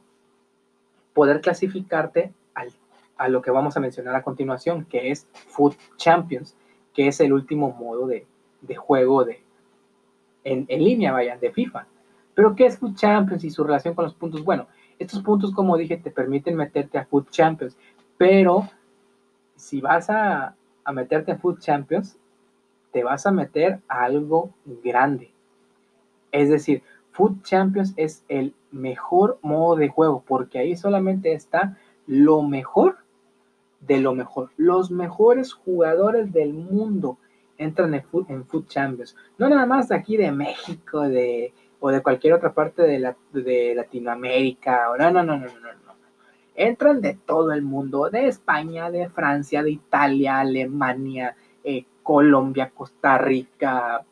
poder 1.13 1.41
clasificarte 1.41 2.33
al, 2.53 2.69
a 3.17 3.27
lo 3.27 3.41
que 3.41 3.51
vamos 3.51 3.75
a 3.75 3.79
mencionar 3.79 4.15
a 4.15 4.23
continuación, 4.23 4.85
que 4.85 5.11
es 5.11 5.27
Food 5.33 5.75
Champions 5.97 6.55
que 6.93 7.07
es 7.07 7.19
el 7.19 7.33
último 7.33 7.71
modo 7.71 8.07
de, 8.07 8.25
juego 8.75 9.23
de, 9.23 9.41
en, 10.43 10.65
línea, 10.67 11.11
vaya, 11.11 11.38
de 11.38 11.51
FIFA. 11.51 11.88
Pero 12.33 12.55
¿qué 12.55 12.65
es 12.65 12.77
Food 12.77 12.95
Champions 12.95 13.43
y 13.45 13.49
su 13.49 13.63
relación 13.63 13.93
con 13.93 14.03
los 14.03 14.13
puntos? 14.13 14.43
Bueno, 14.43 14.67
estos 14.97 15.21
puntos, 15.21 15.53
como 15.53 15.77
dije, 15.77 15.95
te 15.97 16.11
permiten 16.11 16.55
meterte 16.55 16.97
a 16.97 17.05
Food 17.05 17.29
Champions, 17.29 17.77
pero 18.17 18.69
si 19.55 19.81
vas 19.81 20.09
a, 20.09 20.55
a 20.83 20.91
meterte 20.91 21.31
a 21.31 21.38
Food 21.38 21.59
Champions, 21.59 22.17
te 22.91 23.03
vas 23.03 23.25
a 23.25 23.31
meter 23.31 23.79
a 23.88 24.03
algo 24.03 24.51
grande. 24.84 25.31
Es 26.31 26.50
decir, 26.50 26.84
Food 27.12 27.41
Champions 27.43 27.93
es 27.98 28.24
el 28.27 28.53
mejor 28.72 29.39
modo 29.41 29.75
de 29.75 29.89
juego 29.89 30.24
porque 30.25 30.60
ahí 30.60 30.75
solamente 30.75 31.34
está 31.34 31.77
lo 32.08 32.41
mejor 32.41 32.98
de 33.81 34.00
lo 34.00 34.13
mejor. 34.13 34.51
Los 34.58 34.91
mejores 34.91 35.53
jugadores 35.53 36.31
del 36.31 36.53
mundo 36.53 37.17
entran 37.58 37.93
en 37.93 38.03
Food, 38.03 38.67
Champions. 38.67 39.15
No 39.38 39.50
nada 39.50 39.65
más 39.65 39.89
de 39.89 39.96
aquí 39.96 40.17
de 40.17 40.31
México 40.31 41.01
de, 41.01 41.53
o 41.79 41.89
de 41.89 42.01
cualquier 42.01 42.34
otra 42.34 42.53
parte 42.53 42.84
de, 42.84 43.00
la, 43.00 43.15
de 43.34 43.74
Latinoamérica. 43.75 44.88
No, 44.98 45.12
no, 45.12 45.24
no, 45.24 45.38
no, 45.38 45.46
no, 45.46 45.53
no. 45.53 45.89
Entran 46.55 47.00
de 47.00 47.17
todo 47.25 47.53
el 47.53 47.62
mundo, 47.62 48.10
de 48.10 48.27
España, 48.27 48.91
de 48.91 49.10
Francia, 49.10 49.63
de 49.63 49.72
Italia, 49.72 50.39
Alemania, 50.39 51.36
eh, 51.63 51.86
Colombia, 52.10 52.72
Costa 52.74 53.20
Rica, 53.20 54.04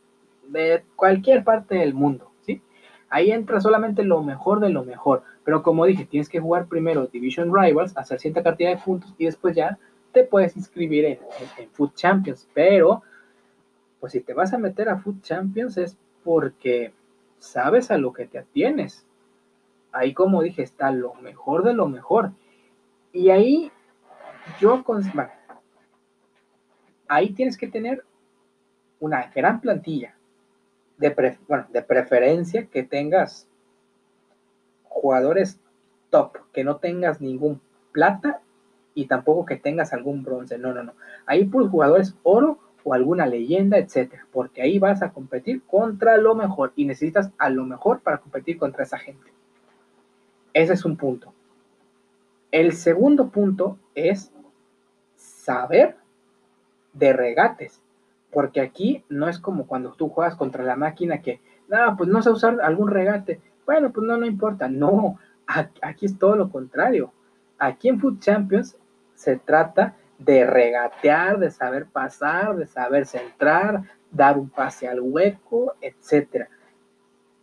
de 0.47 0.83
cualquier 0.95 1.43
parte 1.43 1.73
del 1.73 1.95
mundo. 1.95 2.29
¿sí? 2.45 2.61
Ahí 3.09 3.31
entra 3.31 3.59
solamente 3.59 4.03
lo 4.03 4.21
mejor 4.21 4.59
de 4.59 4.69
lo 4.69 4.83
mejor. 4.83 5.23
Pero 5.43 5.63
como 5.63 5.83
dije, 5.83 6.05
tienes 6.05 6.29
que 6.29 6.39
jugar 6.39 6.67
primero 6.67 7.07
Division 7.07 7.51
Rivals, 7.51 7.97
hacer 7.97 8.19
cierta 8.19 8.43
cantidad 8.43 8.69
de 8.69 8.77
puntos 8.77 9.15
y 9.17 9.25
después 9.25 9.55
ya 9.55 9.79
te 10.11 10.23
puedes 10.23 10.55
inscribir 10.55 11.05
en, 11.05 11.17
Food 11.71 11.95
Champions. 11.95 12.47
Pero, 12.53 13.01
pues 13.99 14.11
si 14.11 14.19
te 14.19 14.35
vas 14.35 14.53
a 14.53 14.59
meter 14.59 14.89
a 14.89 14.99
Food 14.99 15.23
Champions 15.23 15.75
es 15.77 15.97
porque 16.23 16.93
sabes 17.39 17.89
a 17.89 17.97
lo 17.97 18.13
que 18.13 18.27
te 18.27 18.37
atienes. 18.37 19.07
Ahí, 19.91 20.13
como 20.13 20.43
dije, 20.43 20.61
está 20.61 20.91
lo 20.91 21.15
mejor 21.15 21.63
de 21.63 21.73
lo 21.73 21.87
mejor. 21.87 22.29
Y 23.11 23.31
ahí 23.31 23.71
yo 24.59 24.83
con... 24.83 25.01
ahí 27.07 27.31
tienes 27.31 27.57
que 27.57 27.67
tener 27.67 28.03
una 28.99 29.31
gran 29.33 29.61
plantilla. 29.61 30.15
De, 30.97 31.37
bueno, 31.47 31.67
de 31.71 31.83
preferencia 31.83 32.65
que 32.65 32.81
tengas 32.81 33.47
jugadores 34.83 35.59
top, 36.09 36.37
que 36.51 36.63
no 36.63 36.77
tengas 36.77 37.21
ningún 37.21 37.61
plata 37.91 38.41
y 38.95 39.05
tampoco 39.05 39.45
que 39.45 39.57
tengas 39.57 39.93
algún 39.93 40.23
bronce. 40.23 40.57
No, 40.57 40.73
no, 40.73 40.83
no. 40.83 40.93
Ahí 41.27 41.45
por 41.45 41.69
jugadores 41.69 42.15
oro 42.23 42.57
o 42.83 42.93
alguna 42.93 43.27
leyenda, 43.27 43.77
etcétera, 43.77 44.25
porque 44.31 44.61
ahí 44.61 44.79
vas 44.79 45.03
a 45.03 45.11
competir 45.11 45.61
contra 45.63 46.17
lo 46.17 46.35
mejor 46.35 46.71
y 46.75 46.85
necesitas 46.85 47.31
a 47.37 47.49
lo 47.49 47.65
mejor 47.65 47.99
para 47.99 48.19
competir 48.19 48.57
contra 48.57 48.83
esa 48.83 48.97
gente. 48.97 49.31
Ese 50.53 50.73
es 50.73 50.85
un 50.85 50.95
punto. 50.95 51.33
El 52.49 52.71
segundo 52.71 53.29
punto 53.29 53.77
es 53.93 54.31
saber 55.15 55.97
de 56.97 57.13
regates, 57.13 57.81
porque 58.31 58.61
aquí 58.61 59.03
no 59.09 59.27
es 59.27 59.39
como 59.39 59.67
cuando 59.67 59.93
tú 59.93 60.09
juegas 60.09 60.35
contra 60.35 60.63
la 60.63 60.75
máquina 60.75 61.21
que, 61.21 61.41
no, 61.67 61.95
pues 61.97 62.09
no 62.09 62.21
sé 62.21 62.29
usar 62.29 62.59
algún 62.61 62.89
regate, 62.89 63.41
bueno, 63.67 63.91
pues 63.91 64.07
no, 64.07 64.17
no 64.17 64.25
importa. 64.25 64.69
No, 64.69 65.19
aquí 65.81 66.05
es 66.05 66.17
todo 66.17 66.35
lo 66.37 66.49
contrario. 66.49 67.11
Aquí 67.59 67.89
en 67.89 67.99
Food 67.99 68.19
Champions 68.19 68.77
se 69.13 69.35
trata 69.35 69.95
de 70.17 70.45
regatear, 70.45 71.37
de 71.37 71.51
saber 71.51 71.85
pasar, 71.85 72.55
de 72.55 72.65
saber 72.65 73.05
centrar, 73.05 73.83
dar 74.09 74.37
un 74.37 74.49
pase 74.49 74.87
al 74.87 75.01
hueco, 75.01 75.75
etc. 75.81 76.47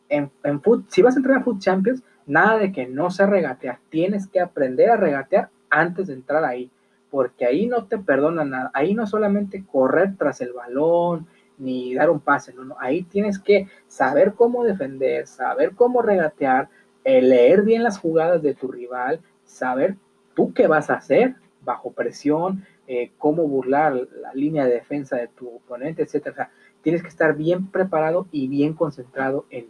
En, 0.08 0.30
en 0.42 0.62
food, 0.62 0.84
si 0.88 1.02
vas 1.02 1.14
a 1.14 1.18
entrar 1.18 1.38
a 1.38 1.44
Food 1.44 1.58
Champions, 1.58 2.02
nada 2.26 2.58
de 2.58 2.72
que 2.72 2.86
no 2.86 3.10
se 3.10 3.26
regatear. 3.26 3.78
Tienes 3.90 4.26
que 4.26 4.40
aprender 4.40 4.90
a 4.90 4.96
regatear 4.96 5.50
antes 5.68 6.06
de 6.06 6.14
entrar 6.14 6.44
ahí, 6.44 6.70
porque 7.14 7.46
ahí 7.46 7.68
no 7.68 7.84
te 7.84 7.96
perdona 7.96 8.44
nada. 8.44 8.72
Ahí 8.74 8.92
no 8.92 9.06
solamente 9.06 9.64
correr 9.64 10.16
tras 10.18 10.40
el 10.40 10.52
balón, 10.52 11.28
ni 11.58 11.94
dar 11.94 12.10
un 12.10 12.18
pase, 12.18 12.52
no, 12.52 12.64
no, 12.64 12.74
ahí 12.80 13.04
tienes 13.04 13.38
que 13.38 13.68
saber 13.86 14.34
cómo 14.34 14.64
defender, 14.64 15.28
saber 15.28 15.76
cómo 15.76 16.02
regatear, 16.02 16.68
eh, 17.04 17.22
leer 17.22 17.62
bien 17.62 17.84
las 17.84 17.98
jugadas 17.98 18.42
de 18.42 18.54
tu 18.54 18.66
rival, 18.66 19.20
saber 19.44 19.94
tú 20.34 20.52
qué 20.54 20.66
vas 20.66 20.90
a 20.90 20.94
hacer 20.94 21.36
bajo 21.60 21.92
presión, 21.92 22.64
eh, 22.88 23.12
cómo 23.16 23.46
burlar 23.46 23.94
la 24.20 24.34
línea 24.34 24.64
de 24.64 24.72
defensa 24.74 25.14
de 25.14 25.28
tu 25.28 25.46
oponente, 25.46 26.02
etcétera. 26.02 26.50
tienes 26.82 27.00
que 27.00 27.10
estar 27.10 27.36
bien 27.36 27.68
preparado 27.68 28.26
y 28.32 28.48
bien 28.48 28.74
concentrado 28.74 29.46
en, 29.50 29.68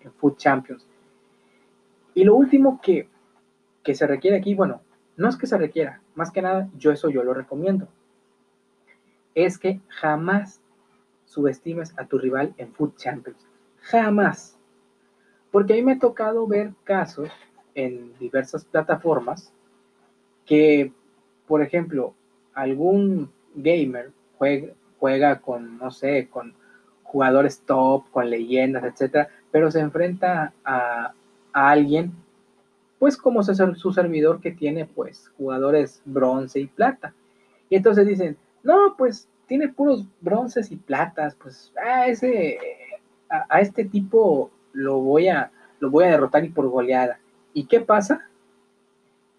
en 0.00 0.12
Food 0.12 0.36
Champions. 0.36 0.86
Y 2.12 2.24
lo 2.24 2.36
último 2.36 2.82
que, 2.82 3.08
que 3.82 3.94
se 3.94 4.06
requiere 4.06 4.36
aquí, 4.36 4.54
bueno, 4.54 4.82
no 5.16 5.28
es 5.28 5.36
que 5.36 5.46
se 5.46 5.58
requiera, 5.58 6.00
más 6.14 6.30
que 6.30 6.42
nada, 6.42 6.68
yo 6.76 6.90
eso 6.90 7.10
yo 7.10 7.22
lo 7.22 7.34
recomiendo, 7.34 7.88
es 9.34 9.58
que 9.58 9.80
jamás 9.88 10.60
subestimes 11.24 11.94
a 11.98 12.06
tu 12.06 12.18
rival 12.18 12.54
en 12.58 12.72
Food 12.72 12.96
Champions. 12.96 13.48
Jamás. 13.80 14.58
Porque 15.50 15.72
a 15.72 15.76
mí 15.76 15.82
me 15.82 15.92
ha 15.92 15.98
tocado 15.98 16.46
ver 16.46 16.72
casos 16.84 17.30
en 17.74 18.16
diversas 18.18 18.64
plataformas 18.64 19.52
que, 20.44 20.92
por 21.46 21.62
ejemplo, 21.62 22.14
algún 22.54 23.30
gamer 23.54 24.12
juega, 24.98 25.40
con, 25.40 25.78
no 25.78 25.90
sé, 25.90 26.28
con 26.30 26.54
jugadores 27.02 27.62
top, 27.66 28.10
con 28.10 28.28
leyendas, 28.28 28.84
etcétera, 28.84 29.28
pero 29.50 29.70
se 29.70 29.80
enfrenta 29.80 30.52
a 30.64 31.12
alguien, 31.52 32.12
pues 33.02 33.16
como 33.16 33.42
su 33.42 33.92
servidor 33.92 34.40
que 34.40 34.52
tiene, 34.52 34.86
pues, 34.86 35.32
jugadores 35.36 36.00
bronce 36.04 36.60
y 36.60 36.68
plata. 36.68 37.12
Y 37.68 37.74
entonces 37.74 38.06
dicen, 38.06 38.36
no, 38.62 38.94
pues 38.96 39.28
tiene 39.48 39.70
puros 39.70 40.06
bronces 40.20 40.70
y 40.70 40.76
platas, 40.76 41.34
pues 41.34 41.72
a 41.84 42.06
ese, 42.06 42.60
a, 43.28 43.60
este 43.60 43.86
tipo 43.86 44.52
lo 44.72 45.00
voy 45.00 45.26
a, 45.26 45.50
lo 45.80 45.90
voy 45.90 46.04
a 46.04 46.10
derrotar 46.12 46.44
y 46.44 46.50
por 46.50 46.68
goleada. 46.68 47.18
¿Y 47.52 47.64
qué 47.64 47.80
pasa? 47.80 48.30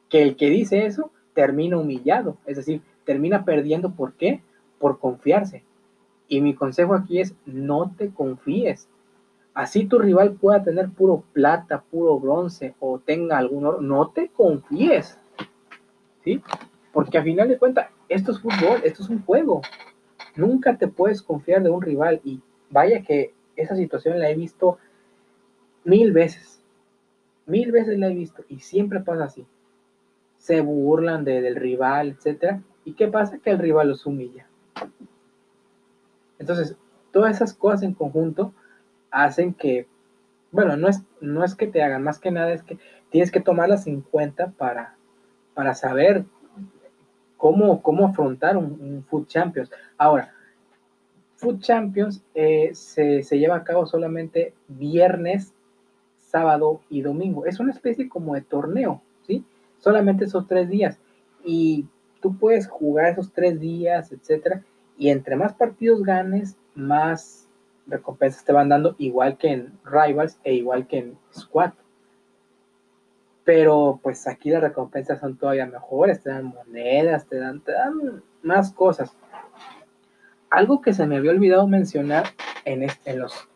Que 0.10 0.24
el 0.24 0.36
que 0.36 0.50
dice 0.50 0.86
eso 0.86 1.12
termina 1.34 1.78
humillado, 1.78 2.36
es 2.46 2.58
decir, 2.58 2.82
termina 3.06 3.46
perdiendo. 3.46 3.92
¿Por 3.92 4.12
qué? 4.16 4.42
Por 4.78 5.00
confiarse. 5.00 5.64
Y 6.28 6.42
mi 6.42 6.54
consejo 6.54 6.96
aquí 6.96 7.22
es 7.22 7.34
no 7.46 7.96
te 7.98 8.10
confíes, 8.10 8.90
Así 9.54 9.86
tu 9.86 10.00
rival 10.00 10.34
pueda 10.34 10.64
tener 10.64 10.90
puro 10.90 11.24
plata, 11.32 11.84
puro 11.84 12.20
bronce 12.20 12.74
o 12.80 13.00
tenga 13.00 13.38
algún 13.38 13.66
oro, 13.66 13.82
no 13.82 14.10
te 14.10 14.30
confíes. 14.30 15.20
¿Sí? 16.24 16.42
Porque 16.92 17.18
a 17.18 17.24
final 17.24 17.48
de 17.48 17.60
cuentas, 17.60 17.90
esto 18.10 18.32
es 18.32 18.40
fútbol, 18.40 18.82
esto 18.84 19.04
es 19.04 19.10
un 19.10 19.24
juego. 19.24 19.62
Nunca 20.36 20.78
te 20.78 20.88
puedes 20.88 21.22
confiar 21.22 21.62
de 21.62 21.70
un 21.70 21.82
rival 21.82 22.22
y 22.24 22.42
vaya 22.72 23.04
que 23.04 23.34
esa 23.56 23.76
situación 23.76 24.20
la 24.20 24.30
he 24.30 24.36
visto 24.36 24.80
mil 25.84 26.12
veces. 26.12 26.64
Mil 27.46 27.72
veces 27.72 28.00
la 28.00 28.08
he 28.08 28.16
visto 28.16 28.44
y 28.48 28.60
siempre 28.60 29.02
pasa 29.02 29.26
así. 29.26 29.46
Se 30.38 30.62
burlan 30.62 31.26
de, 31.26 31.42
del 31.42 31.56
rival, 31.56 32.18
etc. 32.18 32.60
¿Y 32.86 32.94
qué 32.94 33.08
pasa? 33.08 33.38
Que 33.38 33.52
el 33.52 33.60
rival 33.60 33.90
los 33.90 34.06
humilla. 34.06 34.48
Entonces, 36.40 36.76
todas 37.12 37.36
esas 37.36 37.54
cosas 37.54 37.84
en 37.84 37.94
conjunto 37.94 38.54
hacen 39.14 39.54
que, 39.54 39.88
bueno, 40.52 40.76
no 40.76 40.90
es, 40.90 41.02
no 41.22 41.46
es 41.46 41.56
que 41.56 41.68
te 41.68 41.82
hagan, 41.82 42.04
más 42.04 42.20
que 42.20 42.32
nada 42.32 42.52
es 42.52 42.64
que 42.64 42.78
tienes 43.10 43.32
que 43.32 43.40
tomarlas 43.40 43.88
en 43.88 44.02
cuenta 44.02 44.52
para, 44.58 44.96
para 45.54 45.76
saber 45.76 46.26
cómo, 47.38 47.82
cómo 47.82 48.08
afrontar 48.08 48.58
un, 48.58 49.06
Food 49.08 49.28
Champions. 49.28 49.72
Ahora, 49.98 50.34
Food 51.36 51.60
Champions 51.60 52.24
eh, 52.34 52.72
se, 52.74 53.22
se, 53.22 53.38
lleva 53.38 53.58
a 53.58 53.64
cabo 53.64 53.86
solamente 53.86 54.54
viernes, 54.68 55.54
sábado 56.20 56.82
y 56.90 57.02
domingo. 57.02 57.46
Es 57.46 57.60
una 57.60 57.72
especie 57.72 58.10
como 58.10 58.34
de 58.34 58.42
torneo, 58.42 59.02
¿sí? 59.28 59.46
Solamente 59.78 60.26
esos 60.26 60.48
tres 60.48 60.70
días. 60.70 60.98
Y 61.44 61.86
tú 62.20 62.36
puedes 62.38 62.68
jugar 62.68 63.12
esos 63.12 63.32
tres 63.32 63.60
días, 63.60 64.12
etcétera. 64.12 64.64
Y 64.98 65.10
entre 65.10 65.36
más 65.36 65.54
partidos 65.54 66.02
ganes, 66.02 66.56
más 66.74 67.43
recompensas 67.88 68.44
te 68.44 68.54
van 68.54 68.70
dando, 68.70 68.96
igual 68.98 69.38
que 69.38 69.50
en 69.50 69.80
Rivals 69.84 70.40
e 70.44 70.54
igual 70.54 70.88
que 70.88 71.00
en 71.00 71.18
Squad. 71.34 71.74
Pero 73.44 74.00
pues 74.02 74.28
aquí 74.28 74.50
las 74.50 74.62
recompensas 74.62 75.20
son 75.20 75.38
todavía 75.38 75.66
mejores, 75.66 76.22
te 76.22 76.30
dan 76.30 76.46
monedas, 76.46 77.28
te 77.28 77.38
dan, 77.38 77.62
te 77.62 77.74
dan 77.74 78.24
más 78.42 78.72
cosas. 78.72 79.16
Algo 80.50 80.82
que 80.82 80.94
se 80.94 81.06
me 81.06 81.18
había 81.18 81.32
olvidado 81.32 81.68
mencionar 81.68 82.26
en, 82.64 82.84
este, 82.84 83.12
en 83.12 83.20
los 83.20 83.50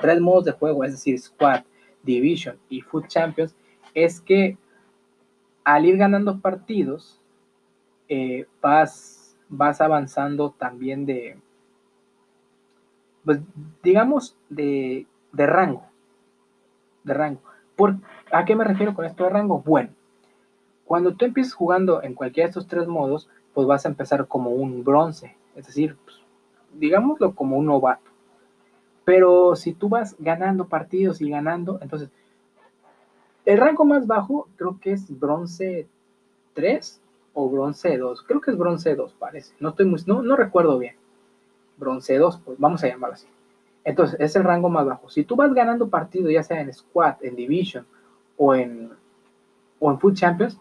tres 0.00 0.20
modos 0.20 0.44
de 0.44 0.52
juego, 0.52 0.84
es 0.84 0.92
decir, 0.92 1.18
Squad, 1.18 1.62
Division 2.02 2.58
y 2.68 2.80
Food 2.82 3.06
Champions, 3.06 3.54
es 3.94 4.20
que 4.20 4.58
al 5.64 5.86
ir 5.86 5.96
ganando 5.96 6.40
partidos, 6.40 7.20
eh, 8.08 8.46
vas, 8.60 9.36
vas 9.48 9.80
avanzando 9.80 10.50
también 10.50 11.06
de, 11.06 11.38
pues 13.24 13.40
digamos, 13.82 14.36
de, 14.48 15.06
de 15.32 15.46
rango. 15.46 15.82
De 17.04 17.14
rango. 17.14 17.40
¿Por, 17.76 17.96
¿A 18.32 18.44
qué 18.44 18.54
me 18.54 18.64
refiero 18.64 18.94
con 18.94 19.04
esto 19.04 19.24
de 19.24 19.30
rango? 19.30 19.62
Bueno, 19.64 19.90
cuando 20.84 21.14
tú 21.14 21.24
empiezas 21.24 21.54
jugando 21.54 22.02
en 22.02 22.14
cualquiera 22.14 22.46
de 22.46 22.50
estos 22.50 22.66
tres 22.66 22.86
modos, 22.86 23.28
pues 23.54 23.66
vas 23.66 23.84
a 23.84 23.88
empezar 23.88 24.26
como 24.26 24.50
un 24.50 24.84
bronce, 24.84 25.36
es 25.56 25.66
decir, 25.66 25.96
pues, 26.04 26.16
digámoslo 26.74 27.34
como 27.34 27.56
un 27.56 27.66
novato. 27.66 28.10
Pero 29.04 29.56
si 29.56 29.72
tú 29.72 29.88
vas 29.88 30.14
ganando 30.18 30.68
partidos 30.68 31.20
y 31.20 31.30
ganando, 31.30 31.78
entonces, 31.82 32.10
el 33.44 33.58
rango 33.58 33.84
más 33.84 34.06
bajo 34.06 34.48
creo 34.56 34.78
que 34.80 34.92
es 34.92 35.18
bronce 35.18 35.88
3 36.54 37.00
o 37.32 37.48
bronce 37.48 37.96
2. 37.96 38.22
Creo 38.22 38.40
que 38.40 38.50
es 38.50 38.58
bronce 38.58 38.94
2, 38.94 39.14
parece. 39.14 39.54
No, 39.58 39.70
estoy 39.70 39.86
muy, 39.86 40.00
no, 40.06 40.22
no 40.22 40.36
recuerdo 40.36 40.78
bien 40.78 40.99
bronce 41.80 42.16
2, 42.16 42.40
pues 42.44 42.58
vamos 42.60 42.84
a 42.84 42.88
llamarlo 42.88 43.14
así. 43.14 43.26
Entonces, 43.82 44.20
es 44.20 44.36
el 44.36 44.44
rango 44.44 44.68
más 44.68 44.86
bajo. 44.86 45.08
Si 45.08 45.24
tú 45.24 45.34
vas 45.34 45.52
ganando 45.54 45.88
partido, 45.88 46.30
ya 46.30 46.42
sea 46.42 46.60
en 46.60 46.72
Squad, 46.72 47.16
en 47.22 47.34
Division 47.34 47.86
o 48.36 48.54
en, 48.54 48.92
o 49.78 49.90
en 49.90 49.98
Food 49.98 50.14
Champions, 50.14 50.60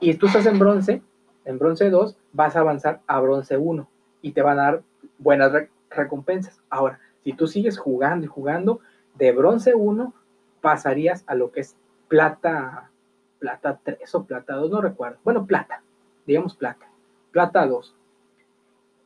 y 0.00 0.14
tú 0.14 0.26
estás 0.26 0.46
en 0.46 0.58
bronce, 0.58 1.02
en 1.44 1.58
bronce 1.58 1.90
2, 1.90 2.16
vas 2.32 2.56
a 2.56 2.60
avanzar 2.60 3.00
a 3.06 3.20
bronce 3.20 3.56
1 3.56 3.88
y 4.22 4.32
te 4.32 4.42
van 4.42 4.58
a 4.58 4.62
dar 4.62 4.82
buenas 5.18 5.52
recompensas. 5.90 6.60
Ahora, 6.70 6.98
si 7.22 7.32
tú 7.32 7.46
sigues 7.46 7.78
jugando 7.78 8.24
y 8.24 8.28
jugando, 8.28 8.80
de 9.14 9.32
bronce 9.32 9.74
1 9.74 10.12
pasarías 10.60 11.24
a 11.26 11.34
lo 11.34 11.52
que 11.52 11.60
es 11.60 11.76
plata, 12.08 12.90
plata 13.38 13.78
3 13.82 14.14
o 14.14 14.24
plata 14.24 14.54
2, 14.54 14.70
no 14.70 14.80
recuerdo. 14.80 15.18
Bueno, 15.24 15.46
plata, 15.46 15.82
digamos 16.26 16.56
plata, 16.56 16.86
plata 17.30 17.66
2. 17.66 17.94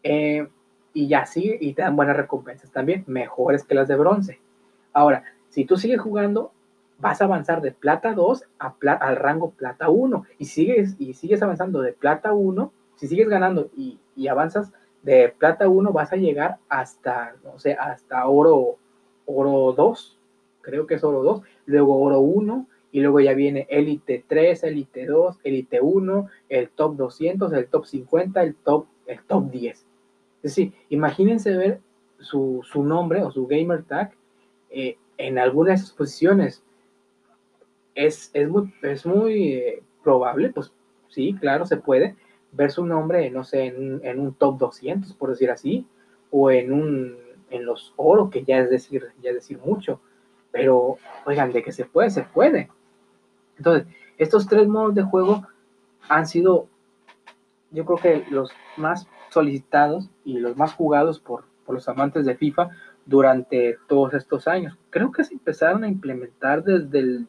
Eh, 0.04 0.48
y 0.92 1.08
ya 1.08 1.26
sigue 1.26 1.58
y 1.60 1.74
te 1.74 1.82
dan 1.82 1.96
buenas 1.96 2.16
recompensas 2.16 2.70
también, 2.70 3.04
mejores 3.06 3.64
que 3.64 3.74
las 3.74 3.88
de 3.88 3.96
bronce. 3.96 4.40
Ahora, 4.92 5.24
si 5.48 5.64
tú 5.64 5.76
sigues 5.76 6.00
jugando, 6.00 6.52
vas 6.98 7.20
a 7.20 7.24
avanzar 7.24 7.60
de 7.62 7.72
plata 7.72 8.14
2 8.14 8.44
a 8.58 8.74
al 9.00 9.16
rango 9.16 9.50
plata 9.50 9.88
1 9.88 10.24
y 10.38 10.46
sigues, 10.46 10.96
y 10.98 11.14
sigues 11.14 11.42
avanzando 11.42 11.80
de 11.80 11.92
plata 11.92 12.32
1, 12.32 12.72
si 12.96 13.06
sigues 13.06 13.28
ganando 13.28 13.70
y, 13.76 13.98
y, 14.16 14.28
avanzas 14.28 14.72
de 15.02 15.32
plata 15.36 15.68
1, 15.68 15.92
vas 15.92 16.12
a 16.12 16.16
llegar 16.16 16.58
hasta, 16.68 17.36
no 17.44 17.58
sé, 17.58 17.74
hasta 17.74 18.26
oro, 18.26 18.76
oro 19.26 19.72
2, 19.72 20.18
creo 20.60 20.86
que 20.86 20.94
es 20.94 21.04
oro 21.04 21.22
2, 21.22 21.42
luego 21.66 22.00
oro 22.00 22.18
1 22.18 22.66
y 22.90 23.00
luego 23.00 23.20
ya 23.20 23.34
viene 23.34 23.66
élite 23.70 24.24
3, 24.26 24.64
élite 24.64 25.06
2, 25.06 25.40
élite 25.44 25.80
1, 25.80 26.28
el 26.48 26.70
top 26.70 26.96
200, 26.96 27.52
el 27.52 27.68
top 27.68 27.86
50, 27.86 28.42
el 28.42 28.54
top, 28.56 28.86
el 29.06 29.22
top 29.22 29.50
10. 29.50 29.87
Es 30.48 30.54
decir, 30.54 30.72
imagínense 30.88 31.54
ver 31.54 31.80
su, 32.20 32.62
nombre 32.76 33.22
o 33.22 33.30
su 33.30 33.46
gamer 33.46 33.82
tag 33.82 34.14
eh, 34.70 34.96
en 35.18 35.38
alguna 35.38 35.72
de 35.72 35.74
esas 35.74 35.92
posiciones. 35.92 36.64
Es, 37.94 38.32
muy, 38.48 38.72
es 38.80 39.04
muy 39.04 39.52
eh, 39.52 39.82
probable, 40.02 40.48
pues 40.48 40.72
sí, 41.10 41.36
claro, 41.38 41.66
se 41.66 41.76
puede 41.76 42.16
ver 42.52 42.70
su 42.70 42.86
nombre, 42.86 43.30
no 43.30 43.44
sé, 43.44 43.66
en, 43.66 44.18
un 44.18 44.32
top 44.32 44.56
200, 44.56 45.12
por 45.12 45.28
decir 45.28 45.50
así, 45.50 45.86
o 46.30 46.50
en 46.50 46.72
un 46.72 47.18
en 47.50 47.66
los 47.66 47.92
oro, 47.96 48.30
que 48.30 48.42
ya 48.42 48.56
es 48.60 48.70
decir, 48.70 49.04
ya 49.20 49.28
es 49.28 49.36
decir 49.36 49.58
mucho. 49.58 50.00
Pero, 50.50 50.96
oigan, 51.26 51.52
de 51.52 51.62
que 51.62 51.72
se 51.72 51.84
puede, 51.84 52.08
se 52.08 52.22
puede. 52.22 52.70
Entonces, 53.58 53.86
estos 54.16 54.46
tres 54.46 54.66
modos 54.66 54.94
de 54.94 55.02
juego 55.02 55.46
han 56.08 56.26
sido, 56.26 56.68
yo 57.70 57.84
creo 57.84 57.98
que 57.98 58.30
los 58.30 58.50
más 58.78 59.06
solicitados 59.38 60.10
y 60.24 60.38
los 60.38 60.56
más 60.56 60.74
jugados 60.74 61.20
por, 61.20 61.44
los 61.68 61.88
amantes 61.88 62.24
de 62.24 62.34
FIFA 62.34 62.70
durante 63.04 63.76
todos 63.88 64.14
estos 64.14 64.48
años. 64.48 64.76
Creo 64.88 65.12
que 65.12 65.22
se 65.22 65.34
empezaron 65.34 65.84
a 65.84 65.88
implementar 65.88 66.64
desde, 66.64 66.98
el, 66.98 67.26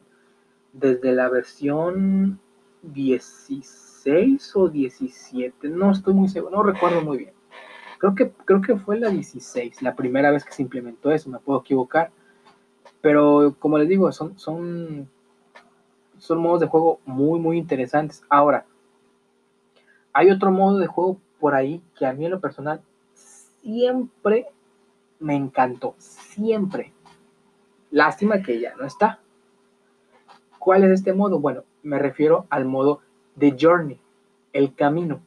desde 0.72 1.12
la 1.12 1.28
versión 1.28 2.40
16 2.82 4.56
o 4.56 4.68
17, 4.68 5.68
no 5.68 5.90
estoy 5.90 6.14
muy 6.14 6.28
seguro, 6.28 6.56
no 6.56 6.62
recuerdo 6.62 7.02
muy 7.02 7.18
bien. 7.18 7.34
Creo 7.98 8.14
que, 8.14 8.32
creo 8.46 8.62
que 8.62 8.76
fue 8.76 8.98
la 8.98 9.10
16, 9.10 9.82
la 9.82 9.94
primera 9.94 10.30
vez 10.30 10.42
que 10.44 10.52
se 10.52 10.62
implementó 10.62 11.12
eso, 11.12 11.28
me 11.28 11.38
puedo 11.38 11.60
equivocar. 11.60 12.10
Pero 13.02 13.54
como 13.58 13.78
les 13.78 13.88
digo, 13.88 14.10
son, 14.10 14.38
son, 14.38 15.08
son 16.18 16.38
modos 16.38 16.60
de 16.60 16.66
juego 16.66 16.98
muy, 17.04 17.38
muy 17.38 17.58
interesantes. 17.58 18.24
Ahora, 18.30 18.64
hay 20.12 20.30
otro 20.30 20.50
modo 20.50 20.78
de 20.78 20.86
juego 20.86 21.18
por 21.40 21.54
ahí 21.54 21.82
que 21.98 22.06
a 22.06 22.12
mí 22.12 22.26
en 22.26 22.32
lo 22.32 22.40
personal 22.40 22.82
siempre 23.62 24.46
me 25.18 25.34
encantó, 25.34 25.94
siempre. 25.98 26.92
Lástima 27.90 28.42
que 28.42 28.60
ya 28.60 28.74
no 28.76 28.84
está. 28.84 29.20
¿Cuál 30.58 30.84
es 30.84 30.90
este 30.92 31.12
modo? 31.12 31.40
Bueno, 31.40 31.64
me 31.82 31.98
refiero 31.98 32.46
al 32.50 32.64
modo 32.64 33.00
de 33.34 33.56
Journey, 33.58 33.98
el 34.52 34.74
camino. 34.74 35.20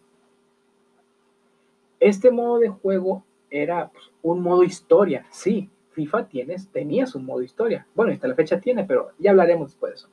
Este 2.00 2.32
modo 2.32 2.60
de 2.60 2.70
juego 2.70 3.24
era 3.50 3.90
pues, 3.90 4.12
un 4.22 4.42
modo 4.42 4.64
historia, 4.64 5.26
sí. 5.30 5.70
FIFA 5.92 6.28
tienes, 6.28 6.68
tenía 6.70 7.06
su 7.06 7.20
modo 7.20 7.44
historia. 7.44 7.86
Bueno, 7.94 8.12
hasta 8.12 8.28
la 8.28 8.34
fecha 8.34 8.60
tiene, 8.60 8.84
pero 8.84 9.12
ya 9.20 9.30
hablaremos 9.30 9.72
después 9.72 9.92
de 9.92 9.96
eso. 9.96 10.10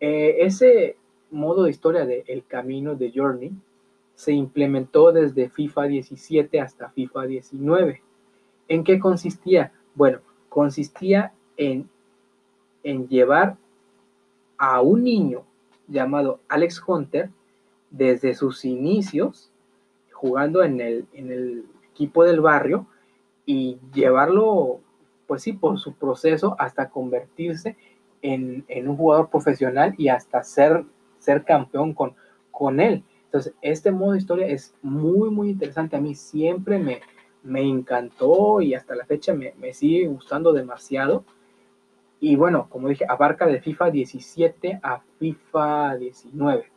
Eh, 0.00 0.36
ese 0.40 0.96
modo 1.30 1.64
de 1.64 1.70
historia 1.70 2.04
de 2.04 2.24
El 2.26 2.44
Camino 2.44 2.96
de 2.96 3.12
Journey 3.14 3.52
se 4.18 4.32
implementó 4.32 5.12
desde 5.12 5.48
FIFA 5.48 5.84
17 5.84 6.60
hasta 6.60 6.88
FIFA 6.88 7.26
19. 7.26 8.02
¿En 8.66 8.82
qué 8.82 8.98
consistía? 8.98 9.72
Bueno, 9.94 10.18
consistía 10.48 11.32
en, 11.56 11.88
en 12.82 13.06
llevar 13.06 13.56
a 14.56 14.80
un 14.80 15.04
niño 15.04 15.44
llamado 15.86 16.40
Alex 16.48 16.82
Hunter 16.84 17.30
desde 17.92 18.34
sus 18.34 18.64
inicios 18.64 19.52
jugando 20.10 20.64
en 20.64 20.80
el, 20.80 21.06
en 21.12 21.30
el 21.30 21.64
equipo 21.92 22.24
del 22.24 22.40
barrio 22.40 22.88
y 23.46 23.78
llevarlo, 23.94 24.80
pues 25.28 25.42
sí, 25.42 25.52
por 25.52 25.78
su 25.78 25.92
proceso 25.92 26.56
hasta 26.58 26.90
convertirse 26.90 27.76
en, 28.22 28.64
un 28.84 28.96
jugador 28.96 29.30
profesional 29.30 29.94
y 29.96 30.08
hasta 30.08 30.42
ser, 30.42 30.84
ser 31.20 31.44
campeón 31.44 31.94
con, 31.94 32.16
con 32.50 32.80
él. 32.80 33.04
Entonces, 33.28 33.54
este 33.60 33.92
modo 33.92 34.12
de 34.12 34.18
historia 34.18 34.46
es 34.46 34.74
muy, 34.80 35.30
muy 35.30 35.50
interesante. 35.50 35.96
A 35.96 36.00
mí 36.00 36.14
siempre 36.14 36.78
me, 36.78 37.02
me 37.42 37.60
encantó 37.60 38.62
y 38.62 38.74
hasta 38.74 38.94
la 38.96 39.04
fecha 39.04 39.34
me, 39.34 39.52
me 39.58 39.74
sigue 39.74 40.06
gustando 40.08 40.52
demasiado. 40.54 41.24
Y 42.20 42.36
bueno, 42.36 42.68
como 42.70 42.88
dije, 42.88 43.04
abarca 43.06 43.46
de 43.46 43.60
FIFA 43.60 43.90
17 43.90 44.80
a 44.82 45.00
FIFA 45.18 45.96
19. 45.96 46.70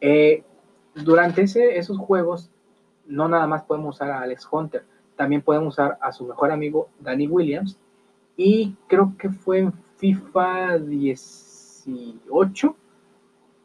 Eh, 0.00 0.42
durante 0.94 1.42
esos 1.42 1.98
juegos, 1.98 2.50
no 3.06 3.28
nada 3.28 3.46
más 3.46 3.62
podemos 3.62 3.96
usar 3.96 4.10
a 4.10 4.22
Alex 4.22 4.48
Hunter, 4.50 4.84
también 5.16 5.42
podemos 5.42 5.74
usar 5.74 5.98
a 6.00 6.10
su 6.12 6.24
mejor 6.26 6.50
amigo 6.50 6.88
Danny 7.00 7.28
Williams. 7.28 7.78
Y 8.36 8.74
creo 8.88 9.14
que 9.18 9.28
fue 9.30 9.58
en 9.58 9.72
FIFA 9.98 10.78
18, 10.78 12.76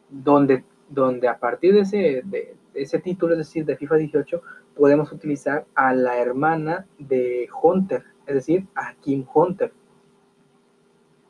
donde, 0.09 0.63
donde 0.89 1.27
a 1.27 1.37
partir 1.37 1.73
de 1.73 1.81
ese, 1.81 2.21
de, 2.25 2.55
ese 2.73 2.99
título, 2.99 3.33
es 3.33 3.39
decir, 3.39 3.65
de 3.65 3.75
FIFA 3.75 3.95
18, 3.95 4.41
podemos 4.75 5.11
utilizar 5.11 5.65
a 5.75 5.93
la 5.93 6.17
hermana 6.17 6.85
de 6.99 7.49
Hunter, 7.61 8.03
es 8.25 8.35
decir, 8.35 8.65
a 8.75 8.93
Kim 8.95 9.25
Hunter. 9.33 9.71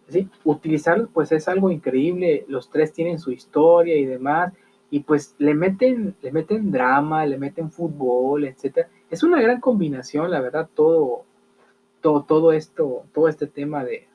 ¿Sí? 0.09 0.29
Utilizarlo 0.45 1.09
pues 1.13 1.31
es 1.33 1.47
algo 1.49 1.69
increíble, 1.69 2.45
los 2.47 2.69
tres 2.69 2.93
tienen 2.93 3.19
su 3.19 3.31
historia 3.31 3.97
y 3.97 4.05
demás, 4.05 4.53
y 4.89 5.01
pues 5.01 5.35
le 5.37 5.53
meten, 5.53 6.15
le 6.21 6.31
meten 6.31 6.71
drama, 6.71 7.25
le 7.25 7.37
meten 7.37 7.71
fútbol, 7.71 8.45
etcétera. 8.45 8.89
Es 9.09 9.23
una 9.23 9.41
gran 9.41 9.59
combinación, 9.59 10.31
la 10.31 10.39
verdad, 10.39 10.69
todo, 10.73 11.23
todo, 12.01 12.23
todo 12.23 12.53
esto, 12.53 13.03
todo 13.13 13.27
este 13.27 13.47
tema 13.47 13.83
de, 13.83 14.07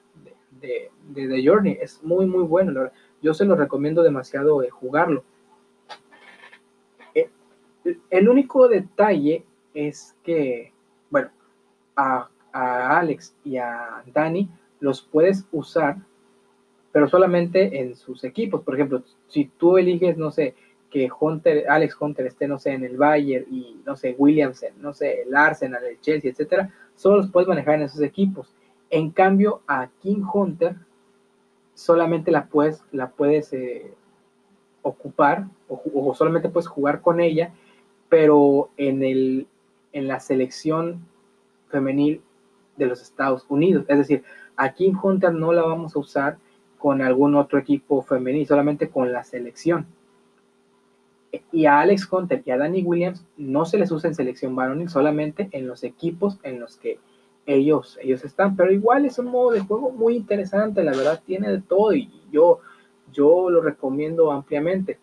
de, 0.60 0.90
de, 1.08 1.28
The 1.28 1.46
Journey 1.46 1.78
es 1.80 2.02
muy, 2.02 2.26
muy 2.26 2.44
bueno, 2.44 2.72
la 2.72 2.80
verdad. 2.80 2.96
Yo 3.20 3.34
se 3.34 3.44
lo 3.44 3.54
recomiendo 3.54 4.02
demasiado 4.02 4.62
jugarlo. 4.70 5.24
El 8.10 8.28
único 8.28 8.68
detalle 8.68 9.44
es 9.74 10.16
que, 10.22 10.72
bueno, 11.10 11.30
a, 11.96 12.28
a 12.52 12.98
Alex 12.98 13.34
y 13.44 13.56
a 13.56 14.02
Dani 14.12 14.48
los 14.80 15.02
puedes 15.02 15.46
usar 15.52 15.96
pero 16.92 17.08
solamente 17.08 17.80
en 17.80 17.96
sus 17.96 18.22
equipos. 18.22 18.62
Por 18.62 18.74
ejemplo, 18.74 19.02
si 19.26 19.46
tú 19.46 19.78
eliges, 19.78 20.16
no 20.16 20.30
sé, 20.30 20.54
que 20.90 21.08
Hunter, 21.18 21.64
Alex 21.68 21.96
Hunter 21.98 22.26
esté, 22.26 22.46
no 22.46 22.58
sé, 22.58 22.72
en 22.72 22.84
el 22.84 22.98
Bayern 22.98 23.46
y, 23.50 23.80
no 23.86 23.96
sé, 23.96 24.14
Williamson, 24.18 24.70
no 24.78 24.92
sé, 24.92 25.22
el 25.22 25.34
Arsenal, 25.34 25.82
el 25.84 25.98
Chelsea, 26.00 26.30
etcétera, 26.30 26.70
solo 26.94 27.16
los 27.16 27.30
puedes 27.30 27.48
manejar 27.48 27.76
en 27.76 27.82
esos 27.82 28.02
equipos. 28.02 28.54
En 28.90 29.10
cambio, 29.10 29.62
a 29.66 29.88
King 30.00 30.22
Hunter 30.32 30.76
solamente 31.74 32.30
la 32.30 32.44
puedes, 32.44 32.84
la 32.92 33.08
puedes 33.08 33.54
eh, 33.54 33.94
ocupar 34.82 35.46
o, 35.68 36.12
solamente 36.14 36.50
puedes 36.50 36.68
jugar 36.68 37.00
con 37.00 37.20
ella, 37.20 37.54
pero 38.12 38.68
en, 38.76 39.02
el, 39.02 39.46
en 39.94 40.06
la 40.06 40.20
selección 40.20 41.00
femenil 41.68 42.20
de 42.76 42.84
los 42.84 43.00
Estados 43.00 43.46
Unidos. 43.48 43.86
Es 43.88 43.96
decir, 43.96 44.22
a 44.54 44.74
King 44.74 44.92
Hunter 45.02 45.32
no 45.32 45.50
la 45.54 45.62
vamos 45.62 45.96
a 45.96 45.98
usar 45.98 46.36
con 46.76 47.00
algún 47.00 47.34
otro 47.36 47.58
equipo 47.58 48.02
femenil, 48.02 48.46
solamente 48.46 48.90
con 48.90 49.14
la 49.14 49.24
selección. 49.24 49.86
Y 51.52 51.64
a 51.64 51.80
Alex 51.80 52.06
Hunter 52.12 52.42
y 52.44 52.50
a 52.50 52.58
Danny 52.58 52.82
Williams 52.82 53.24
no 53.38 53.64
se 53.64 53.78
les 53.78 53.90
usa 53.90 54.08
en 54.08 54.14
selección 54.14 54.54
varonil, 54.54 54.90
solamente 54.90 55.48
en 55.52 55.66
los 55.66 55.82
equipos 55.82 56.38
en 56.42 56.60
los 56.60 56.76
que 56.76 56.98
ellos, 57.46 57.98
ellos 58.02 58.26
están. 58.26 58.56
Pero 58.56 58.72
igual 58.72 59.06
es 59.06 59.18
un 59.18 59.28
modo 59.28 59.52
de 59.52 59.60
juego 59.60 59.90
muy 59.90 60.16
interesante, 60.16 60.84
la 60.84 60.92
verdad 60.92 61.22
tiene 61.24 61.50
de 61.50 61.62
todo 61.62 61.94
y 61.94 62.10
yo, 62.30 62.58
yo 63.10 63.48
lo 63.48 63.62
recomiendo 63.62 64.30
ampliamente. 64.30 64.98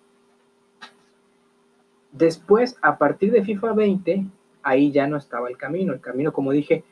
Después, 2.20 2.78
a 2.82 2.98
partir 2.98 3.32
de 3.32 3.46
FIFA 3.46 3.72
20, 3.72 4.26
ahí 4.62 4.92
ya 4.92 5.08
no 5.08 5.16
estaba 5.16 5.48
el 5.48 5.56
camino. 5.56 5.94
El 5.94 6.02
camino, 6.02 6.34
como 6.34 6.52
dije, 6.52 6.84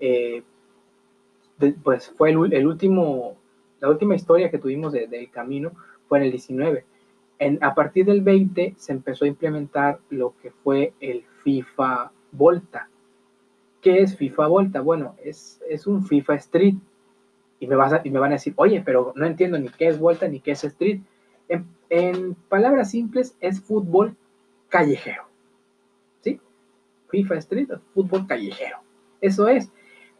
eh, 0.00 0.42
pues 1.84 2.08
fue 2.16 2.30
el, 2.30 2.66
último 2.66 3.36
la 3.78 3.90
última 3.90 4.14
historia 4.14 4.50
que 4.50 4.56
tuvimos 4.56 4.94
del 4.94 5.30
camino 5.30 5.72
fue 6.08 6.16
en 6.20 6.24
el 6.24 6.30
19. 6.30 6.86
En, 7.40 7.62
a 7.62 7.74
partir 7.74 8.06
del 8.06 8.22
20 8.22 8.76
se 8.78 8.92
empezó 8.92 9.26
a 9.26 9.28
implementar 9.28 9.98
lo 10.08 10.32
que 10.40 10.50
fue 10.50 10.94
el 11.00 11.24
FIFA 11.42 12.10
Volta. 12.32 12.88
¿Qué 13.82 14.00
es 14.00 14.16
FIFA 14.16 14.46
Volta? 14.46 14.80
Bueno, 14.80 15.14
es, 15.22 15.60
es 15.68 15.86
un 15.86 16.06
FIFA 16.06 16.36
Street. 16.36 16.76
Y 17.58 17.66
me, 17.66 17.76
vas 17.76 18.00
y 18.02 18.08
me 18.08 18.18
van 18.18 18.30
a 18.30 18.36
decir, 18.36 18.54
oye, 18.56 18.80
pero 18.82 19.12
no 19.14 19.26
entiendo 19.26 19.58
ni 19.58 19.68
qué 19.68 19.88
es 19.88 19.98
Volta 19.98 20.26
ni 20.26 20.40
qué 20.40 20.52
es 20.52 20.64
Street. 20.64 21.02
En 21.90 22.34
palabras 22.48 22.92
simples, 22.92 23.36
es 23.42 23.60
fútbol 23.60 24.16
callejero. 24.70 25.24
¿Sí? 26.22 26.40
FIFA 27.10 27.34
Street 27.36 27.68
fútbol 27.92 28.26
callejero. 28.26 28.78
Eso 29.20 29.46
es. 29.48 29.70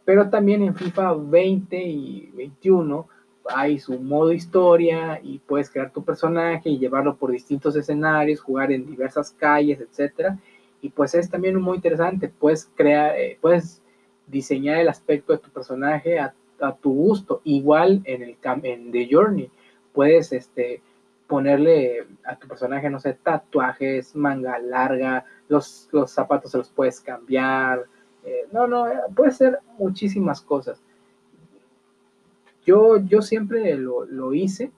Pero 0.05 0.29
también 0.29 0.61
en 0.61 0.75
FIFA 0.75 1.13
20 1.13 1.81
y 1.81 2.31
21 2.35 3.07
hay 3.49 3.79
su 3.79 3.99
modo 3.99 4.31
historia 4.31 5.19
y 5.23 5.39
puedes 5.39 5.69
crear 5.69 5.91
tu 5.91 6.03
personaje 6.03 6.69
y 6.69 6.77
llevarlo 6.77 7.15
por 7.15 7.31
distintos 7.31 7.75
escenarios, 7.75 8.41
jugar 8.41 8.71
en 8.71 8.85
diversas 8.85 9.31
calles, 9.31 9.79
etcétera. 9.81 10.37
Y 10.81 10.89
pues 10.89 11.13
es 11.15 11.29
también 11.29 11.59
muy 11.59 11.75
interesante, 11.75 12.29
puedes 12.29 12.69
crear, 12.75 13.15
eh, 13.17 13.37
puedes 13.39 13.81
diseñar 14.27 14.79
el 14.79 14.89
aspecto 14.89 15.33
de 15.33 15.39
tu 15.39 15.49
personaje 15.49 16.19
a, 16.19 16.33
tu 16.81 16.93
gusto. 16.93 17.41
Igual 17.43 18.01
en 18.03 18.21
el 18.21 18.37
en 18.63 18.91
The 18.91 19.07
Journey, 19.11 19.49
puedes 19.93 20.31
este, 20.31 20.81
ponerle 21.31 22.07
a 22.25 22.35
tu 22.35 22.45
personaje, 22.45 22.89
no 22.89 22.99
sé, 22.99 23.13
tatuajes, 23.13 24.13
manga 24.17 24.59
larga, 24.59 25.23
los, 25.47 25.87
los 25.93 26.11
zapatos 26.11 26.51
se 26.51 26.57
los 26.57 26.67
puedes 26.67 26.99
cambiar. 26.99 27.85
Eh, 28.25 28.49
no, 28.51 28.67
no, 28.67 28.85
puede 29.15 29.31
ser 29.31 29.59
muchísimas 29.77 30.41
cosas. 30.41 30.83
Yo, 32.65 32.97
yo 32.97 33.21
siempre 33.21 33.77
lo, 33.77 34.33
hice, 34.33 34.73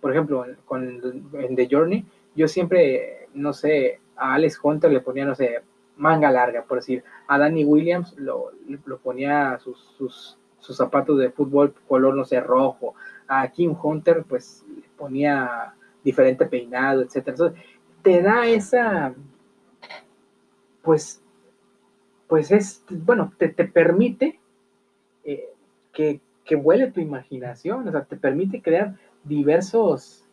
por 0.00 0.10
ejemplo, 0.10 0.44
con, 0.64 1.00
en 1.34 1.54
The 1.54 1.68
Journey, 1.70 2.04
yo 2.34 2.48
siempre, 2.48 3.28
no 3.32 3.52
sé, 3.52 4.00
a 4.16 4.34
Alex 4.34 4.58
Hunter 4.60 4.90
le 4.90 5.02
ponía, 5.02 5.24
no 5.24 5.36
sé, 5.36 5.62
manga 5.96 6.32
larga, 6.32 6.64
por 6.64 6.78
decir, 6.78 7.04
a 7.28 7.38
Danny 7.38 7.64
Williams 7.64 8.18
lo, 8.18 8.50
lo 8.86 8.98
ponía 8.98 9.56
sus, 9.60 9.78
sus, 9.96 10.36
sus, 10.58 10.76
zapatos 10.76 11.16
de 11.18 11.30
fútbol 11.30 11.72
color, 11.86 12.16
no 12.16 12.24
sé, 12.24 12.40
rojo, 12.40 12.96
a 13.28 13.46
Kim 13.52 13.76
Hunter 13.80 14.24
pues 14.28 14.64
le 14.74 14.88
ponía 14.96 15.74
diferente 16.04 16.46
peinado. 16.46 17.02
Entonces, 17.02 17.52
te 18.02 18.22
da 18.22 18.46
esa, 18.46 19.14
pues, 20.82 21.22
pues 22.26 22.50
es, 22.50 22.84
bueno, 22.90 23.32
te, 23.38 23.48
te 23.48 23.64
permite 23.64 24.40
eh, 25.24 25.48
que, 25.92 26.20
que 26.44 26.56
vuele 26.56 26.90
tu 26.90 27.00
imaginación, 27.00 27.86
o 27.86 27.92
sea, 27.92 28.04
te 28.04 28.16
permite 28.16 28.60
crear 28.62 28.96
diversos, 29.22 30.26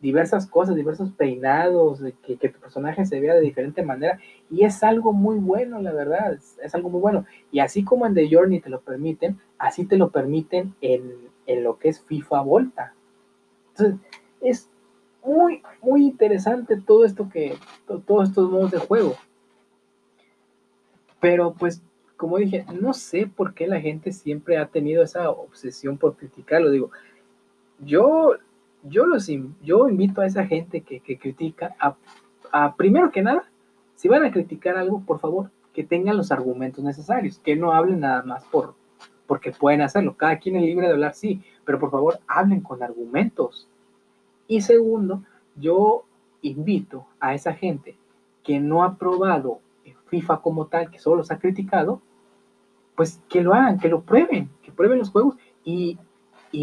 diversas 0.00 0.46
cosas, 0.46 0.74
diversos 0.74 1.12
peinados, 1.12 2.02
que, 2.26 2.36
que, 2.36 2.48
tu 2.50 2.60
personaje 2.60 3.06
se 3.06 3.20
vea 3.20 3.34
de 3.34 3.40
diferente 3.40 3.82
manera, 3.82 4.18
y 4.50 4.64
es 4.64 4.82
algo 4.82 5.12
muy 5.12 5.38
bueno, 5.38 5.80
la 5.80 5.92
verdad, 5.92 6.34
es, 6.34 6.74
algo 6.74 6.90
muy 6.90 7.00
bueno. 7.00 7.24
Y 7.50 7.60
así 7.60 7.84
como 7.84 8.06
en 8.06 8.14
The 8.14 8.28
Journey 8.30 8.60
te 8.60 8.68
lo 8.68 8.80
permiten, 8.80 9.38
así 9.58 9.86
te 9.86 9.96
lo 9.96 10.10
permiten 10.10 10.74
en, 10.82 11.10
en 11.46 11.64
lo 11.64 11.78
que 11.78 11.88
es 11.88 12.00
FIFA 12.02 12.42
Volta. 12.42 12.94
Entonces, 13.70 14.00
es 14.42 14.68
muy, 15.24 15.62
muy 15.82 16.04
interesante 16.04 16.80
todo 16.80 17.04
esto 17.04 17.28
que, 17.28 17.56
todos 18.06 18.28
estos 18.28 18.50
modos 18.50 18.70
de 18.70 18.78
juego. 18.78 19.14
Pero 21.20 21.54
pues 21.54 21.82
como 22.16 22.38
dije, 22.38 22.64
no 22.80 22.94
sé 22.94 23.26
por 23.26 23.54
qué 23.54 23.66
la 23.66 23.80
gente 23.80 24.12
siempre 24.12 24.56
ha 24.56 24.66
tenido 24.66 25.02
esa 25.02 25.30
obsesión 25.30 25.98
por 25.98 26.16
criticarlo. 26.16 26.70
Digo, 26.70 26.90
yo, 27.80 28.36
yo, 28.82 29.06
los, 29.06 29.28
yo 29.62 29.88
invito 29.88 30.20
a 30.20 30.26
esa 30.26 30.46
gente 30.46 30.80
que, 30.82 31.00
critica 31.18 31.74
a, 32.52 32.76
primero 32.76 33.10
que 33.10 33.22
nada, 33.22 33.50
si 33.96 34.08
van 34.08 34.24
a 34.24 34.30
criticar 34.30 34.76
algo, 34.76 35.02
por 35.04 35.18
favor, 35.18 35.50
que 35.72 35.84
tengan 35.84 36.16
los 36.16 36.30
argumentos 36.30 36.84
necesarios, 36.84 37.38
que 37.40 37.56
no 37.56 37.72
hablen 37.72 38.00
nada 38.00 38.22
más 38.22 38.44
por 38.44 38.74
porque 39.26 39.52
pueden 39.52 39.80
hacerlo. 39.80 40.16
Cada 40.16 40.38
quien 40.38 40.56
es 40.56 40.62
libre 40.62 40.86
de 40.86 40.92
hablar, 40.92 41.14
sí, 41.14 41.42
pero 41.64 41.78
por 41.78 41.90
favor 41.90 42.20
hablen 42.26 42.60
con 42.60 42.82
argumentos. 42.82 43.68
Y 44.46 44.60
segundo, 44.60 45.22
yo 45.56 46.04
invito 46.42 47.06
a 47.20 47.34
esa 47.34 47.54
gente 47.54 47.96
que 48.42 48.60
no 48.60 48.84
ha 48.84 48.96
probado 48.96 49.60
FIFA 50.14 50.40
como 50.42 50.66
tal, 50.66 50.90
que 50.90 50.98
solo 50.98 51.24
se 51.24 51.34
ha 51.34 51.38
criticado, 51.38 52.00
pues 52.94 53.20
que 53.28 53.42
lo 53.42 53.54
hagan, 53.54 53.78
que 53.78 53.88
lo 53.88 54.02
prueben, 54.02 54.48
que 54.62 54.70
prueben 54.70 54.98
los 54.98 55.10
juegos 55.10 55.36
y, 55.64 55.98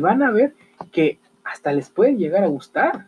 van 0.01 0.23
a 0.23 0.31
ver 0.31 0.55
que 0.93 1.19
hasta 1.43 1.73
les 1.73 1.89
puede 1.89 2.15
llegar 2.15 2.43
a 2.45 2.47
gustar. 2.47 3.07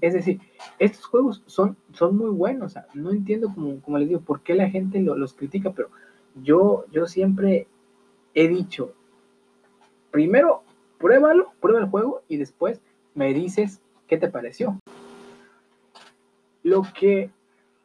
Es 0.00 0.14
decir, 0.14 0.40
estos 0.80 1.04
juegos 1.06 1.42
son, 1.46 1.76
son 1.92 2.16
muy 2.16 2.30
buenos. 2.30 2.74
no 2.94 3.10
entiendo, 3.12 3.52
como, 3.54 3.80
como, 3.82 3.98
les 3.98 4.08
digo, 4.08 4.20
por 4.20 4.40
qué 4.40 4.54
la 4.54 4.68
gente 4.68 5.00
los 5.00 5.34
critica, 5.34 5.70
pero 5.70 5.90
yo, 6.34 6.84
yo 6.90 7.06
siempre 7.06 7.66
he 8.34 8.48
dicho, 8.48 8.94
primero 10.10 10.62
pruébalo, 11.02 11.52
prueba 11.60 11.80
el 11.80 11.90
juego 11.90 12.22
y 12.28 12.36
después 12.36 12.80
me 13.14 13.34
dices 13.34 13.82
qué 14.06 14.16
te 14.16 14.28
pareció. 14.28 14.78
Lo 16.62 16.84
que 16.98 17.30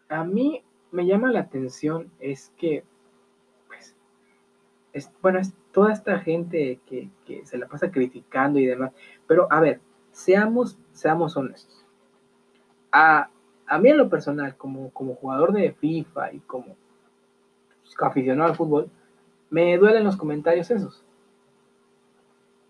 a 0.07 0.23
mí 0.23 0.63
me 0.91 1.05
llama 1.05 1.31
la 1.31 1.41
atención 1.41 2.11
es 2.19 2.53
que, 2.57 2.83
pues, 3.67 3.95
es, 4.93 5.11
bueno, 5.21 5.39
es 5.39 5.53
toda 5.71 5.91
esta 5.91 6.19
gente 6.19 6.79
que, 6.85 7.09
que, 7.25 7.45
se 7.45 7.57
la 7.57 7.67
pasa 7.67 7.91
criticando 7.91 8.59
y 8.59 8.67
demás. 8.67 8.93
Pero, 9.25 9.51
a 9.51 9.59
ver, 9.59 9.81
seamos, 10.11 10.77
seamos 10.93 11.35
honestos. 11.35 11.85
A, 12.91 13.29
a 13.65 13.79
mí 13.79 13.89
en 13.89 13.97
lo 13.97 14.09
personal, 14.09 14.55
como, 14.55 14.91
como 14.91 15.15
jugador 15.15 15.53
de 15.53 15.73
FIFA 15.73 16.33
y 16.33 16.39
como 16.41 16.75
aficionado 17.99 18.49
al 18.49 18.55
fútbol, 18.55 18.89
me 19.49 19.77
duelen 19.77 20.03
los 20.03 20.17
comentarios 20.17 20.71
esos. 20.71 21.03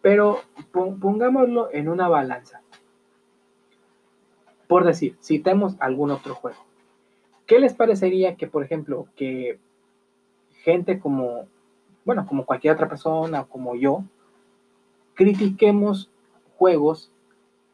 Pero 0.01 0.41
pongámoslo 0.71 1.69
en 1.71 1.89
una 1.89 2.07
balanza. 2.07 2.61
Por 4.67 4.85
decir, 4.85 5.17
citemos 5.21 5.75
algún 5.79 6.11
otro 6.11 6.35
juego. 6.35 6.59
¿Qué 7.45 7.59
les 7.59 7.73
parecería 7.73 8.35
que, 8.35 8.47
por 8.47 8.63
ejemplo, 8.63 9.07
que 9.15 9.59
gente 10.63 10.99
como, 10.99 11.47
bueno, 12.03 12.25
como 12.27 12.45
cualquier 12.45 12.73
otra 12.73 12.89
persona, 12.89 13.45
como 13.45 13.75
yo, 13.75 14.03
critiquemos 15.13 16.11
juegos 16.57 17.11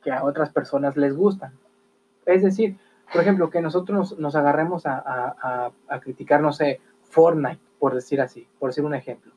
que 0.04 0.12
a 0.12 0.24
otras 0.24 0.52
personas 0.52 0.96
les 0.96 1.16
gustan? 1.16 1.54
Es 2.26 2.44
decir, 2.44 2.78
por 3.12 3.22
ejemplo, 3.22 3.50
que 3.50 3.62
nosotros 3.62 4.18
nos, 4.18 4.36
agarremos 4.36 4.86
a, 4.86 5.72
a, 5.88 6.00
criticar, 6.00 6.42
no 6.42 6.54
sé, 6.54 6.80
Fortnite, 7.14 7.60
por 7.80 7.94
decir 7.94 8.20
así, 8.20 8.48
por 8.60 8.72
decir 8.72 8.84
un 8.84 8.96
ejemplo. 8.96 9.32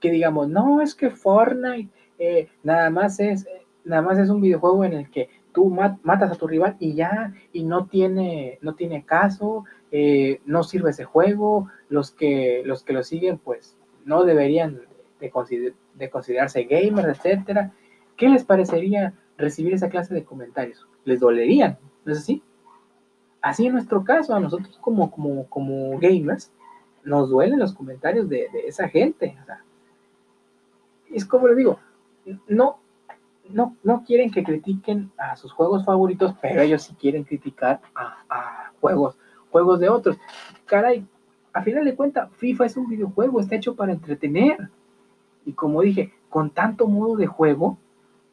Que 0.00 0.10
digamos, 0.10 0.48
no, 0.48 0.82
es 0.82 0.94
que 0.94 1.10
Fortnite 1.10 1.90
eh, 2.18 2.48
nada, 2.64 2.90
más 2.90 3.20
es, 3.20 3.46
nada 3.84 4.02
más 4.02 4.18
es 4.18 4.28
un 4.28 4.40
videojuego 4.40 4.84
en 4.84 4.94
el 4.94 5.10
que 5.10 5.28
tú 5.52 5.70
matas 6.02 6.32
a 6.32 6.34
tu 6.34 6.46
rival 6.46 6.76
y 6.80 6.94
ya, 6.94 7.32
y 7.52 7.64
no 7.64 7.86
tiene, 7.86 8.58
no 8.62 8.74
tiene 8.74 9.04
caso, 9.04 9.64
eh, 9.92 10.40
no 10.44 10.62
sirve 10.64 10.90
ese 10.90 11.04
juego, 11.04 11.68
los 11.88 12.10
que, 12.10 12.62
los 12.64 12.82
que 12.82 12.92
lo 12.92 13.02
siguen 13.02 13.38
pues 13.38 13.76
no 14.04 14.24
deberían 14.24 14.80
de, 15.20 15.74
de 15.94 16.10
considerarse 16.10 16.64
gamers, 16.64 17.08
etcétera. 17.08 17.72
¿Qué 18.16 18.28
les 18.28 18.44
parecería 18.44 19.14
recibir 19.36 19.74
esa 19.74 19.88
clase 19.88 20.14
de 20.14 20.24
comentarios? 20.24 20.86
¿Les 21.04 21.20
dolerían? 21.20 21.78
¿No 22.04 22.12
es 22.12 22.18
así? 22.18 22.42
Así 23.40 23.66
en 23.66 23.72
nuestro 23.72 24.04
caso, 24.04 24.34
a 24.34 24.40
nosotros 24.40 24.78
como, 24.80 25.10
como, 25.10 25.46
como 25.46 25.98
gamers, 25.98 26.52
nos 27.04 27.30
duelen 27.30 27.58
los 27.58 27.74
comentarios 27.74 28.28
de, 28.28 28.48
esa 28.66 28.88
gente. 28.88 29.36
es 31.10 31.24
como 31.24 31.48
les 31.48 31.56
digo, 31.56 31.78
no, 32.48 32.78
no, 33.48 33.76
no 33.82 34.04
quieren 34.04 34.30
que 34.30 34.44
critiquen 34.44 35.10
a 35.18 35.36
sus 35.36 35.52
juegos 35.52 35.84
favoritos, 35.84 36.34
pero 36.40 36.62
ellos 36.62 36.82
sí 36.82 36.94
quieren 36.94 37.24
criticar 37.24 37.80
a, 37.94 38.72
juegos, 38.80 39.18
juegos 39.50 39.80
de 39.80 39.88
otros. 39.88 40.16
Caray, 40.66 41.06
a 41.52 41.62
final 41.62 41.84
de 41.84 41.94
cuentas, 41.96 42.30
FIFA 42.36 42.66
es 42.66 42.76
un 42.76 42.88
videojuego, 42.88 43.40
está 43.40 43.56
hecho 43.56 43.74
para 43.74 43.92
entretener. 43.92 44.70
Y 45.44 45.52
como 45.52 45.82
dije, 45.82 46.12
con 46.28 46.50
tanto 46.50 46.86
modo 46.86 47.16
de 47.16 47.26
juego, 47.26 47.78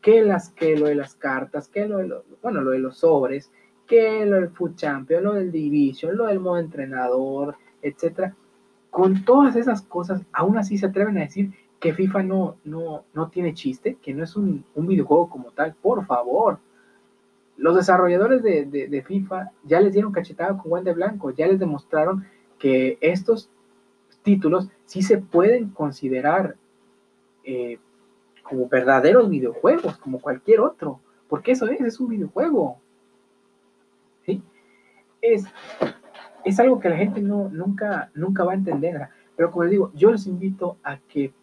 que 0.01 0.21
las 0.21 0.49
que 0.49 0.77
lo 0.77 0.88
de 0.88 0.95
las 0.95 1.15
cartas, 1.15 1.67
que 1.67 1.88
lo 1.88 1.97
de 1.97 2.08
los, 2.08 2.23
bueno, 2.41 2.62
lo 2.62 2.71
de 2.71 2.80
los 2.80 2.99
sobres, 2.99 3.51
que 3.88 4.25
lo 4.25 4.36
del 4.36 4.49
Food 4.49 4.75
Champion, 4.75 5.23
lo 5.23 5.34
del 5.34 5.51
Division, 5.51 6.15
lo 6.15 6.27
del 6.27 6.39
modo 6.39 6.60
entrenador, 6.60 7.56
etcétera. 7.82 8.36
Con 8.89 9.26
todas 9.26 9.56
esas 9.56 9.82
cosas, 9.82 10.21
aún 10.32 10.58
así 10.58 10.78
se 10.78 10.88
atreven 10.88 11.17
a 11.17 11.21
decir 11.21 11.52
que 11.80 11.93
FIFA 11.93 12.23
no, 12.23 12.58
no, 12.63 13.04
no 13.13 13.30
tiene 13.30 13.54
chiste, 13.54 13.97
que 14.02 14.13
no 14.13 14.23
es 14.23 14.36
un, 14.36 14.65
videojuego 14.76 15.30
como 15.30 15.52
tal, 15.52 15.76
por 15.76 16.06
favor. 16.06 16.60
Los 17.56 17.76
desarrolladores 17.76 18.41
de, 18.43 19.04
FIFA 19.06 19.52
ya 19.63 19.80
les 19.82 19.93
dieron 19.93 20.12
cachetada 20.12 20.58
con 20.58 20.69
guante 20.69 20.93
blanco, 20.93 21.32
ya 21.32 21.47
les 21.47 21.60
demostraron 21.60 22.26
que 22.60 22.97
estos 23.02 23.50
títulos 24.23 24.69
sí 24.86 25.02
se 25.02 25.17
pueden 25.17 25.69
considerar 25.69 26.56
eh, 27.43 27.80
como 28.43 28.67
verdaderos 28.67 29.30
videojuegos, 29.30 29.97
como 29.97 30.19
cualquier 30.19 30.62
otro, 30.62 31.00
porque 31.28 31.52
eso 31.52 31.67
es, 31.67 31.82
es 31.82 32.00
un 32.00 32.10
videojuego. 32.10 32.78
¿sí? 34.26 34.41
Es, 35.21 35.45
es 36.47 36.60
algo 36.60 36.79
que 36.79 36.89
la 36.89 36.97
gente 36.97 37.21
no, 37.21 37.49
nunca, 37.49 38.10
nunca 38.13 38.43
va 38.43 38.53
a 38.53 38.55
entender. 38.55 39.10
Pero 39.36 39.51
como 39.51 39.63
les 39.63 39.71
digo, 39.71 39.91
yo 39.93 40.12
les 40.12 40.25
invito 40.27 40.77
a 40.83 40.97
que 40.97 41.33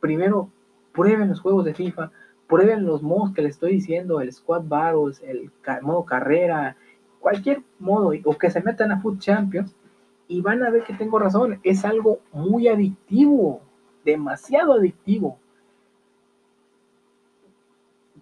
primero 0.00 0.50
prueben 0.92 1.28
los 1.28 1.40
juegos 1.40 1.64
de 1.64 1.74
FIFA, 1.74 2.12
prueben 2.46 2.86
los 2.86 3.02
modos 3.02 3.32
que 3.34 3.42
les 3.42 3.52
estoy 3.54 3.72
diciendo, 3.72 4.20
el 4.20 4.32
Squad 4.32 4.62
Battles, 4.64 5.20
el 5.22 5.50
modo 5.82 6.04
carrera, 6.04 6.76
cualquier 7.18 7.62
modo, 7.80 8.12
o 8.24 8.38
que 8.38 8.50
se 8.50 8.62
metan 8.62 8.92
a 8.92 9.00
Food 9.00 9.18
Champions 9.18 9.74
y 10.28 10.40
van 10.40 10.62
a 10.62 10.70
ver 10.70 10.84
que 10.84 10.94
tengo 10.94 11.18
razón, 11.18 11.60
es 11.64 11.84
algo 11.84 12.20
muy 12.32 12.68
adictivo, 12.68 13.62
demasiado 14.04 14.74
adictivo. 14.74 15.38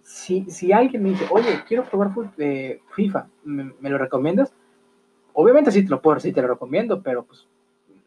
Si, 0.01 0.49
si 0.49 0.71
alguien 0.71 1.03
me 1.03 1.09
dice, 1.09 1.27
oye, 1.31 1.63
quiero 1.67 1.83
probar 1.83 2.11
eh, 2.37 2.81
FIFA, 2.95 3.27
¿me, 3.43 3.89
lo 3.89 3.97
recomiendas? 3.97 4.53
Obviamente 5.37 5.69
sí 5.69 5.83
te 5.83 5.89
lo 5.89 6.01
puedo, 6.01 6.19
sí 6.21 6.31
te 6.31 6.41
lo 6.41 6.47
recomiendo, 6.47 7.03
pero 7.03 7.25
pues 7.25 7.45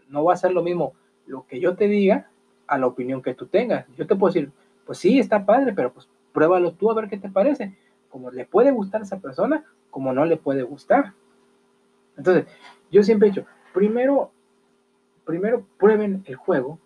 no 0.09 0.25
va 0.25 0.33
a 0.33 0.39
ser 0.39 0.53
lo 0.53 0.63
mismo 0.63 0.95
lo 1.27 1.47
que 1.47 1.61
yo 1.61 1.77
te 1.77 1.87
diga 1.87 2.31
a 2.67 2.79
la 2.79 2.87
opinión 2.87 3.21
que 3.21 3.35
tú 3.35 3.47
tengas. 3.47 3.87
Yo 3.97 4.07
te 4.07 4.17
puedo 4.17 4.33
decir, 4.33 4.51
pues 4.87 4.99
sí, 4.99 5.19
está 5.19 5.45
padre, 5.45 5.75
pero 5.75 5.93
pues 5.93 6.09
pruébalo 6.33 6.73
tú 6.73 6.91
a 6.91 6.95
ver 6.95 7.11
qué 7.11 7.19
te 7.19 7.29
parece. 7.29 7.77
Como 8.09 8.31
le 8.31 8.47
puede 8.47 8.71
gustar 8.71 9.03
a 9.03 9.05
esa 9.05 9.21
persona, 9.21 9.63
como 9.91 10.15
no 10.15 10.25
le 10.25 10.39
puede 10.39 10.63
gustar. 10.63 11.13
Entonces, 12.17 12.47
yo 12.91 13.03
siempre 13.03 13.29
he 13.29 13.31
dicho, 13.31 13.47
primero, 13.75 14.31
primero 15.27 15.67
prueben 15.77 16.23
el 16.25 16.37
juego 16.37 16.79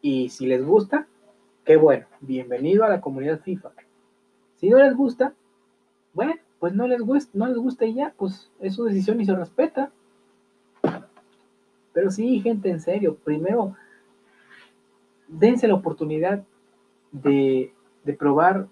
y 0.00 0.30
si 0.30 0.46
les 0.46 0.64
gusta, 0.64 1.06
qué 1.62 1.76
bueno, 1.76 2.06
bienvenido 2.20 2.84
a 2.84 2.88
la 2.88 3.02
comunidad 3.02 3.40
FIFA. 3.40 3.72
Si 4.56 4.70
no 4.70 4.78
les 4.78 4.96
gusta, 4.96 5.34
bueno, 6.14 6.34
pues 6.64 6.72
no 6.74 6.88
les 6.88 7.02
gusta, 7.02 7.30
no 7.34 7.46
les 7.46 7.58
gusta 7.58 7.84
y 7.84 7.92
ya, 7.92 8.14
pues 8.16 8.50
es 8.58 8.74
su 8.74 8.84
decisión 8.84 9.20
y 9.20 9.26
se 9.26 9.36
respeta. 9.36 9.90
Pero 11.92 12.10
sí, 12.10 12.40
gente, 12.40 12.70
en 12.70 12.80
serio, 12.80 13.18
primero 13.22 13.76
dense 15.28 15.68
la 15.68 15.74
oportunidad 15.74 16.42
de, 17.12 17.74
probar 18.18 18.68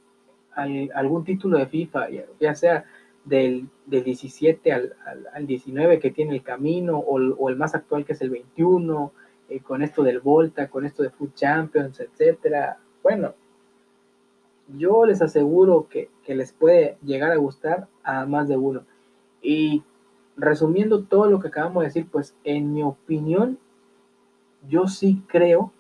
algún 0.55 1.24
título 1.26 1.59
de 1.59 1.66
FIFA, 1.66 2.07
ya 2.40 2.55
sea 2.55 2.87
del, 3.26 3.68
17 3.85 4.72
al, 4.72 5.46
19 5.46 5.98
que 5.98 6.11
tiene 6.11 6.37
el 6.37 6.42
camino, 6.42 6.96
o, 6.96 7.50
el 7.50 7.57
más 7.57 7.74
actual 7.74 8.07
que 8.07 8.14
es 8.14 8.22
el 8.22 8.31
21, 8.31 9.12
eh, 9.50 9.61
con 9.61 9.83
esto 9.83 10.02
del 10.02 10.20
Volta, 10.20 10.68
con 10.68 10.87
esto 10.87 11.02
de 11.02 11.11
Food 11.11 11.35
Champions, 11.35 12.00
etcétera. 12.00 12.78
Bueno, 13.02 13.35
yo 14.76 15.04
les 15.04 15.22
aseguro 15.22 15.88
que, 15.88 16.11
que 16.24 16.35
les 16.35 16.52
puede 16.52 16.96
llegar 17.02 17.32
a 17.32 17.37
gustar 17.37 17.88
a 18.02 18.26
más 18.26 18.48
de 18.48 18.56
uno. 18.56 18.82
Y 19.40 19.82
resumiendo 20.37 21.04
todo 21.04 21.30
lo 21.30 21.40
que 21.40 21.48
acabamos 21.48 21.82
de 21.82 21.88
decir, 21.88 22.08
pues 22.11 22.37
en 22.44 22.72
mi 22.72 22.82
opinión, 22.82 23.58
yo 24.68 24.87
sí 24.87 25.22
creo 25.26 25.72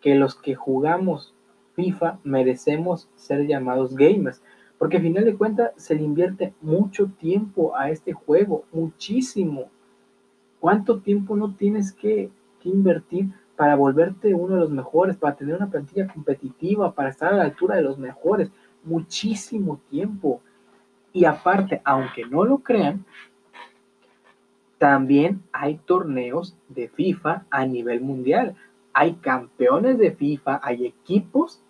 que 0.00 0.14
los 0.14 0.34
que 0.34 0.54
jugamos 0.54 1.34
FIFA 1.74 2.18
merecemos 2.24 3.08
ser 3.14 3.46
llamados 3.46 3.96
gamers, 3.96 4.42
porque 4.78 4.96
al 4.96 5.04
final 5.04 5.24
de 5.24 5.36
cuentas 5.36 5.72
se 5.76 5.94
le 5.94 6.02
invierte 6.02 6.54
mucho 6.60 7.06
tiempo 7.18 7.76
a 7.76 7.90
este 7.90 8.12
juego, 8.12 8.64
muchísimo. 8.72 9.70
¿Cuánto 10.60 11.00
tiempo 11.00 11.36
no 11.36 11.54
tienes 11.54 11.92
que, 11.92 12.30
invertir 12.64 13.28
para 13.62 13.76
volverte 13.76 14.34
uno 14.34 14.54
de 14.54 14.60
los 14.60 14.70
mejores, 14.70 15.16
para 15.16 15.36
tener 15.36 15.54
una 15.54 15.70
plantilla 15.70 16.08
competitiva, 16.08 16.92
para 16.92 17.10
estar 17.10 17.32
a 17.32 17.36
la 17.36 17.44
altura 17.44 17.76
de 17.76 17.82
los 17.82 17.96
mejores? 17.96 18.50
Muchísimo 18.82 19.80
tiempo. 19.88 20.40
Y 21.12 21.26
aparte, 21.26 21.80
aunque 21.84 22.24
no 22.26 22.44
lo 22.44 22.58
crean, 22.58 23.04
también 24.78 25.42
hay 25.52 25.76
torneos 25.76 26.56
de 26.68 26.88
FIFA 26.88 27.44
a 27.50 27.64
nivel 27.64 28.00
mundial 28.00 28.56
hay 28.92 29.14
campeones 29.14 29.98
de 29.98 30.12
FIFA, 30.12 30.60
hay 30.62 30.86
equipos 30.86 31.62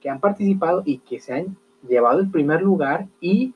que 0.00 0.10
han 0.10 0.20
participado 0.20 0.82
y 0.84 0.98
que 0.98 1.20
se 1.20 1.34
han 1.34 1.56
llevado 1.88 2.20
el 2.20 2.30
primer 2.30 2.62
lugar 2.62 3.08
y 3.20 3.54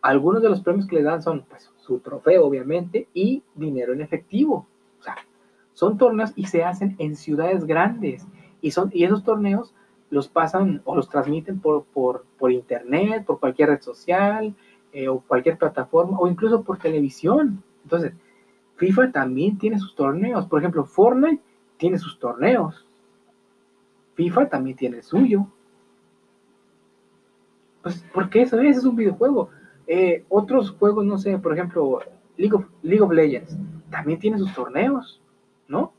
algunos 0.00 0.42
de 0.42 0.48
los 0.48 0.62
premios 0.62 0.86
que 0.86 0.96
le 0.96 1.02
dan 1.02 1.22
son 1.22 1.44
pues, 1.48 1.70
su 1.78 1.98
trofeo 1.98 2.46
obviamente 2.46 3.08
y 3.14 3.42
dinero 3.54 3.92
en 3.92 4.00
efectivo. 4.00 4.66
Son 5.74 5.98
torneos 5.98 6.32
y 6.36 6.46
se 6.46 6.64
hacen 6.64 6.96
en 6.98 7.16
ciudades 7.16 7.64
grandes 7.64 8.26
y, 8.60 8.70
son, 8.72 8.90
y 8.92 9.04
esos 9.04 9.24
torneos 9.24 9.74
los 10.10 10.28
pasan 10.28 10.82
o 10.84 10.94
los 10.94 11.08
transmiten 11.08 11.60
por, 11.60 11.84
por, 11.84 12.26
por 12.38 12.52
internet, 12.52 13.24
por 13.24 13.40
cualquier 13.40 13.70
red 13.70 13.80
social 13.80 14.54
eh, 14.92 15.08
o 15.08 15.20
cualquier 15.20 15.56
plataforma 15.56 16.18
o 16.18 16.28
incluso 16.28 16.62
por 16.62 16.78
televisión. 16.78 17.62
Entonces, 17.84 18.12
FIFA 18.76 19.12
también 19.12 19.56
tiene 19.56 19.78
sus 19.78 19.94
torneos. 19.94 20.46
Por 20.46 20.58
ejemplo, 20.58 20.84
Fortnite 20.84 21.42
tiene 21.78 21.98
sus 21.98 22.18
torneos. 22.18 22.86
FIFA 24.14 24.50
también 24.50 24.76
tiene 24.76 24.98
el 24.98 25.02
suyo. 25.02 25.46
Pues 27.82 28.04
porque 28.12 28.42
eso 28.42 28.60
es, 28.60 28.76
es 28.76 28.84
un 28.84 28.96
videojuego. 28.96 29.48
Eh, 29.86 30.24
otros 30.28 30.72
juegos, 30.72 31.04
no 31.06 31.16
sé, 31.16 31.38
por 31.38 31.54
ejemplo, 31.54 32.00
League 32.36 32.54
of, 32.54 32.66
League 32.82 33.02
of 33.02 33.12
Legends 33.12 33.56
también 33.90 34.18
tiene 34.18 34.38
sus 34.38 34.52
torneos, 34.54 35.21
¿no? 35.72 35.92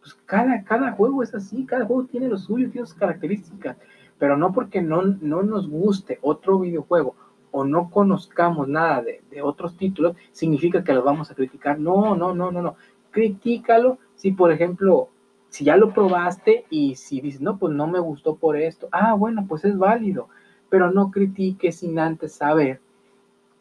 Pues 0.00 0.14
cada, 0.26 0.64
cada 0.64 0.92
juego 0.92 1.22
es 1.22 1.34
así, 1.34 1.64
cada 1.64 1.86
juego 1.86 2.04
tiene 2.04 2.28
lo 2.28 2.36
suyo, 2.36 2.70
tiene 2.70 2.86
sus 2.86 2.96
características, 2.96 3.78
pero 4.18 4.36
no 4.36 4.52
porque 4.52 4.82
no, 4.82 5.02
no 5.02 5.42
nos 5.42 5.68
guste 5.68 6.18
otro 6.20 6.58
videojuego 6.58 7.14
o 7.52 7.64
no 7.64 7.88
conozcamos 7.88 8.66
nada 8.66 9.00
de, 9.00 9.22
de, 9.30 9.40
otros 9.40 9.76
títulos, 9.76 10.16
significa 10.32 10.82
que 10.82 10.92
los 10.92 11.04
vamos 11.04 11.30
a 11.30 11.34
criticar. 11.36 11.78
No, 11.78 12.16
no, 12.16 12.34
no, 12.34 12.50
no, 12.50 12.60
no. 12.60 12.74
Critícalo 13.12 13.98
si, 14.16 14.32
por 14.32 14.50
ejemplo, 14.50 15.08
si 15.48 15.64
ya 15.64 15.76
lo 15.76 15.94
probaste 15.94 16.66
y 16.68 16.96
si 16.96 17.20
dices, 17.20 17.40
no, 17.40 17.58
pues 17.58 17.72
no 17.72 17.86
me 17.86 18.00
gustó 18.00 18.34
por 18.34 18.56
esto, 18.56 18.88
ah, 18.90 19.14
bueno, 19.14 19.46
pues 19.48 19.64
es 19.64 19.78
válido, 19.78 20.28
pero 20.68 20.90
no 20.90 21.12
critiques 21.12 21.76
sin 21.76 21.98
antes 22.00 22.32
saber 22.32 22.80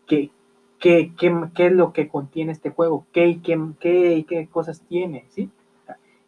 qué, 0.08 0.32
qué, 0.84 1.14
qué, 1.18 1.34
qué 1.56 1.68
es 1.68 1.72
lo 1.72 1.94
que 1.94 2.10
contiene 2.10 2.52
este 2.52 2.70
juego, 2.70 3.08
qué, 3.14 3.40
qué, 3.42 3.58
qué, 3.80 4.26
qué 4.28 4.50
cosas 4.50 4.82
tiene, 4.82 5.26
¿sí? 5.30 5.50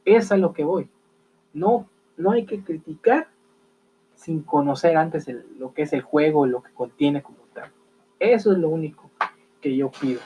Es 0.06 0.32
a 0.32 0.38
lo 0.38 0.54
que 0.54 0.64
voy. 0.64 0.90
No, 1.54 1.90
no 2.16 2.32
hay 2.32 2.46
que 2.46 2.64
criticar 2.64 3.28
sin 4.16 4.44
conocer 4.44 4.96
antes 4.96 5.28
lo 5.60 5.74
que 5.74 5.82
es 5.82 5.92
el 5.92 6.04
juego, 6.04 6.46
lo 6.46 6.64
que 6.64 6.72
contiene 6.72 7.22
como 7.22 7.40
tal. 7.54 7.70
Eso 8.18 8.54
es 8.54 8.58
lo 8.58 8.70
único 8.70 9.12
que 9.60 9.76
yo 9.76 9.92
pido. 9.92 10.22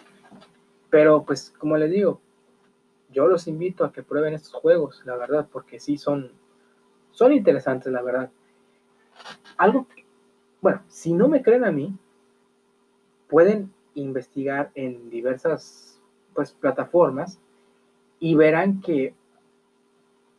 Pero 0.91 1.23
pues 1.23 1.49
como 1.57 1.75
les 1.77 1.89
digo, 1.89 2.21
yo 3.11 3.27
los 3.27 3.47
invito 3.47 3.83
a 3.83 3.91
que 3.91 4.03
prueben 4.03 4.35
estos 4.35 4.53
juegos, 4.53 5.01
la 5.05 5.15
verdad, 5.15 5.47
porque 5.51 5.79
sí 5.79 5.97
son, 5.97 6.31
son 7.09 7.33
interesantes, 7.33 7.91
la 7.91 8.03
verdad. 8.03 8.29
Algo 9.57 9.87
que, 9.87 10.05
bueno, 10.61 10.83
si 10.87 11.13
no 11.13 11.27
me 11.27 11.41
creen 11.41 11.65
a 11.65 11.71
mí, 11.71 11.97
pueden 13.27 13.73
investigar 14.01 14.71
en 14.75 15.09
diversas 15.09 15.99
pues, 16.33 16.51
plataformas 16.51 17.39
y 18.19 18.35
verán 18.35 18.81
que 18.81 19.13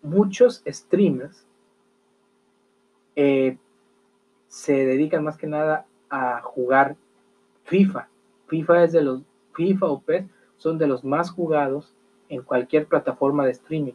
muchos 0.03 0.63
streamers 0.67 1.47
eh, 3.17 3.59
se 4.49 4.73
dedican 4.73 5.25
más 5.25 5.37
que 5.37 5.47
nada 5.47 5.87
a 6.09 6.41
jugar 6.43 6.97
FIFA. 7.65 8.09
FIFA 8.47 8.85
es 8.85 8.93
de 8.93 9.03
los 9.03 9.23
FIFA 9.55 9.87
o 9.87 10.01
PES 10.01 10.25
son 10.57 10.79
de 10.79 10.87
los 10.87 11.05
más 11.05 11.31
jugados 11.31 11.95
en 12.29 12.43
cualquier 12.43 12.87
plataforma 12.87 13.45
de 13.45 13.53
streaming. 13.53 13.93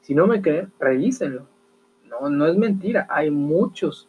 Si 0.00 0.14
no 0.14 0.26
me 0.26 0.42
creen, 0.42 0.72
revísenlo. 0.78 1.46
No, 2.04 2.28
no 2.28 2.46
es 2.46 2.56
mentira. 2.56 3.06
Hay 3.10 3.30
muchos 3.30 4.08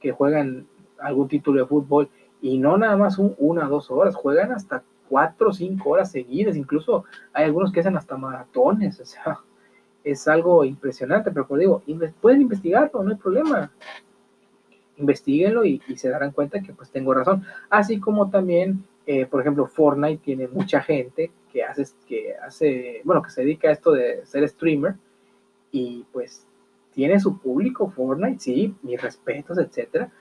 que 0.00 0.12
juegan 0.12 0.66
algún 0.98 1.28
título 1.28 1.60
de 1.60 1.66
fútbol 1.66 2.10
y 2.40 2.58
no 2.58 2.76
nada 2.78 2.96
más 2.96 3.18
una 3.18 3.66
o 3.66 3.70
dos 3.70 3.90
horas, 3.90 4.14
juegan 4.14 4.52
hasta 4.52 4.82
cuatro 5.08 5.50
o 5.50 5.52
cinco 5.52 5.90
horas 5.90 6.10
seguidas. 6.10 6.56
Incluso 6.56 7.04
hay 7.32 7.44
algunos 7.44 7.72
que 7.72 7.80
hacen 7.80 7.96
hasta 7.96 8.16
maratones. 8.16 9.00
O 9.00 9.04
sea, 9.04 9.40
es 10.04 10.28
algo 10.28 10.64
impresionante. 10.64 11.30
Pero 11.30 11.46
como 11.46 11.58
digo, 11.58 11.82
pueden 12.20 12.42
investigarlo, 12.42 13.02
no 13.02 13.10
hay 13.10 13.16
problema. 13.16 13.70
Investíguenlo 14.96 15.64
y, 15.64 15.80
y 15.88 15.96
se 15.96 16.08
darán 16.08 16.32
cuenta 16.32 16.60
que 16.60 16.72
pues 16.72 16.90
tengo 16.90 17.14
razón. 17.14 17.44
Así 17.70 18.00
como 18.00 18.30
también 18.30 18.84
eh, 19.10 19.24
por 19.24 19.40
ejemplo, 19.40 19.66
Fortnite 19.66 20.22
tiene 20.22 20.48
mucha 20.48 20.82
gente 20.82 21.32
que 21.50 21.64
hace, 21.64 21.86
que 22.06 22.34
hace, 22.36 23.00
bueno, 23.04 23.22
que 23.22 23.30
se 23.30 23.40
dedica 23.40 23.70
a 23.70 23.72
esto 23.72 23.92
de 23.92 24.26
ser 24.26 24.46
streamer 24.46 24.96
y 25.72 26.04
pues 26.12 26.46
tiene 26.92 27.18
su 27.18 27.38
público 27.38 27.88
Fortnite, 27.88 28.38
sí, 28.38 28.74
mis 28.82 29.00
respetos, 29.00 29.56
etcétera. 29.56 30.12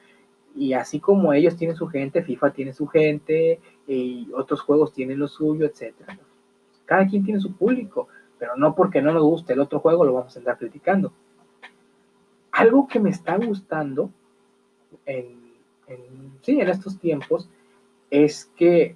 Y 0.56 0.74
así 0.74 1.00
como 1.00 1.34
ellos 1.34 1.56
tienen 1.56 1.76
su 1.76 1.88
gente, 1.88 2.24
FIFA 2.24 2.52
tiene 2.52 2.74
su 2.74 2.88
gente 2.88 3.60
y 3.88 4.30
otros 4.34 4.62
juegos 4.62 4.94
tienen 4.94 5.20
lo 5.20 5.28
suyo, 5.28 5.66
etcétera. 5.66 6.18
Cada 6.86 7.08
quien 7.08 7.24
tiene 7.24 7.40
su 7.40 7.56
público, 7.56 8.08
pero 8.40 8.56
no 8.56 8.74
porque 8.74 9.02
no 9.02 9.14
nos 9.14 9.24
guste 9.24 9.54
el 9.54 9.60
otro 9.60 9.80
juego 9.80 10.06
lo 10.06 10.14
vamos 10.14 10.36
a 10.36 10.40
andar 10.40 10.58
criticando. 10.58 11.12
Algo 12.52 12.88
que 12.88 13.00
me 13.00 13.12
está 13.12 13.38
gustando 13.38 14.10
en, 15.06 15.54
en, 15.88 16.32
sí, 16.42 16.60
en 16.60 16.70
estos 16.70 16.98
tiempos 16.98 17.50
es 18.10 18.46
que 18.56 18.96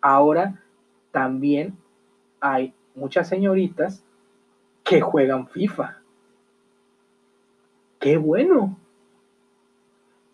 ahora 0.00 0.62
también 1.12 1.76
hay 2.40 2.74
muchas 2.94 3.28
señoritas 3.28 4.02
que 4.84 5.00
juegan 5.00 5.48
FIFA. 5.48 5.98
Qué 7.98 8.16
bueno. 8.16 8.78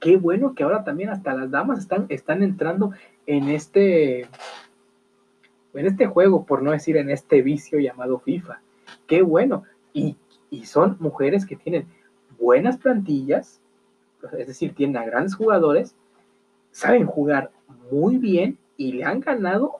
Qué 0.02 0.18
bueno 0.18 0.54
que 0.54 0.64
ahora 0.64 0.84
también 0.84 1.08
hasta 1.08 1.32
las 1.32 1.50
damas 1.50 1.78
están, 1.78 2.04
están 2.10 2.42
entrando 2.42 2.92
en 3.24 3.48
este, 3.48 4.22
en 5.72 5.86
este 5.86 6.06
juego, 6.06 6.44
por 6.44 6.62
no 6.62 6.72
decir 6.72 6.98
en 6.98 7.08
este 7.08 7.40
vicio 7.40 7.78
llamado 7.78 8.18
FIFA. 8.18 8.60
Qué 9.06 9.22
bueno. 9.22 9.62
Y, 9.94 10.18
y 10.50 10.66
son 10.66 10.98
mujeres 11.00 11.46
que 11.46 11.56
tienen 11.56 11.86
buenas 12.38 12.76
plantillas, 12.76 13.62
es 14.36 14.46
decir, 14.46 14.74
tienen 14.74 14.98
a 14.98 15.06
grandes 15.06 15.34
jugadores 15.34 15.96
saben 16.72 17.06
jugar 17.06 17.52
muy 17.90 18.16
bien 18.16 18.58
y 18.76 18.92
le 18.92 19.04
han 19.04 19.20
ganado 19.20 19.76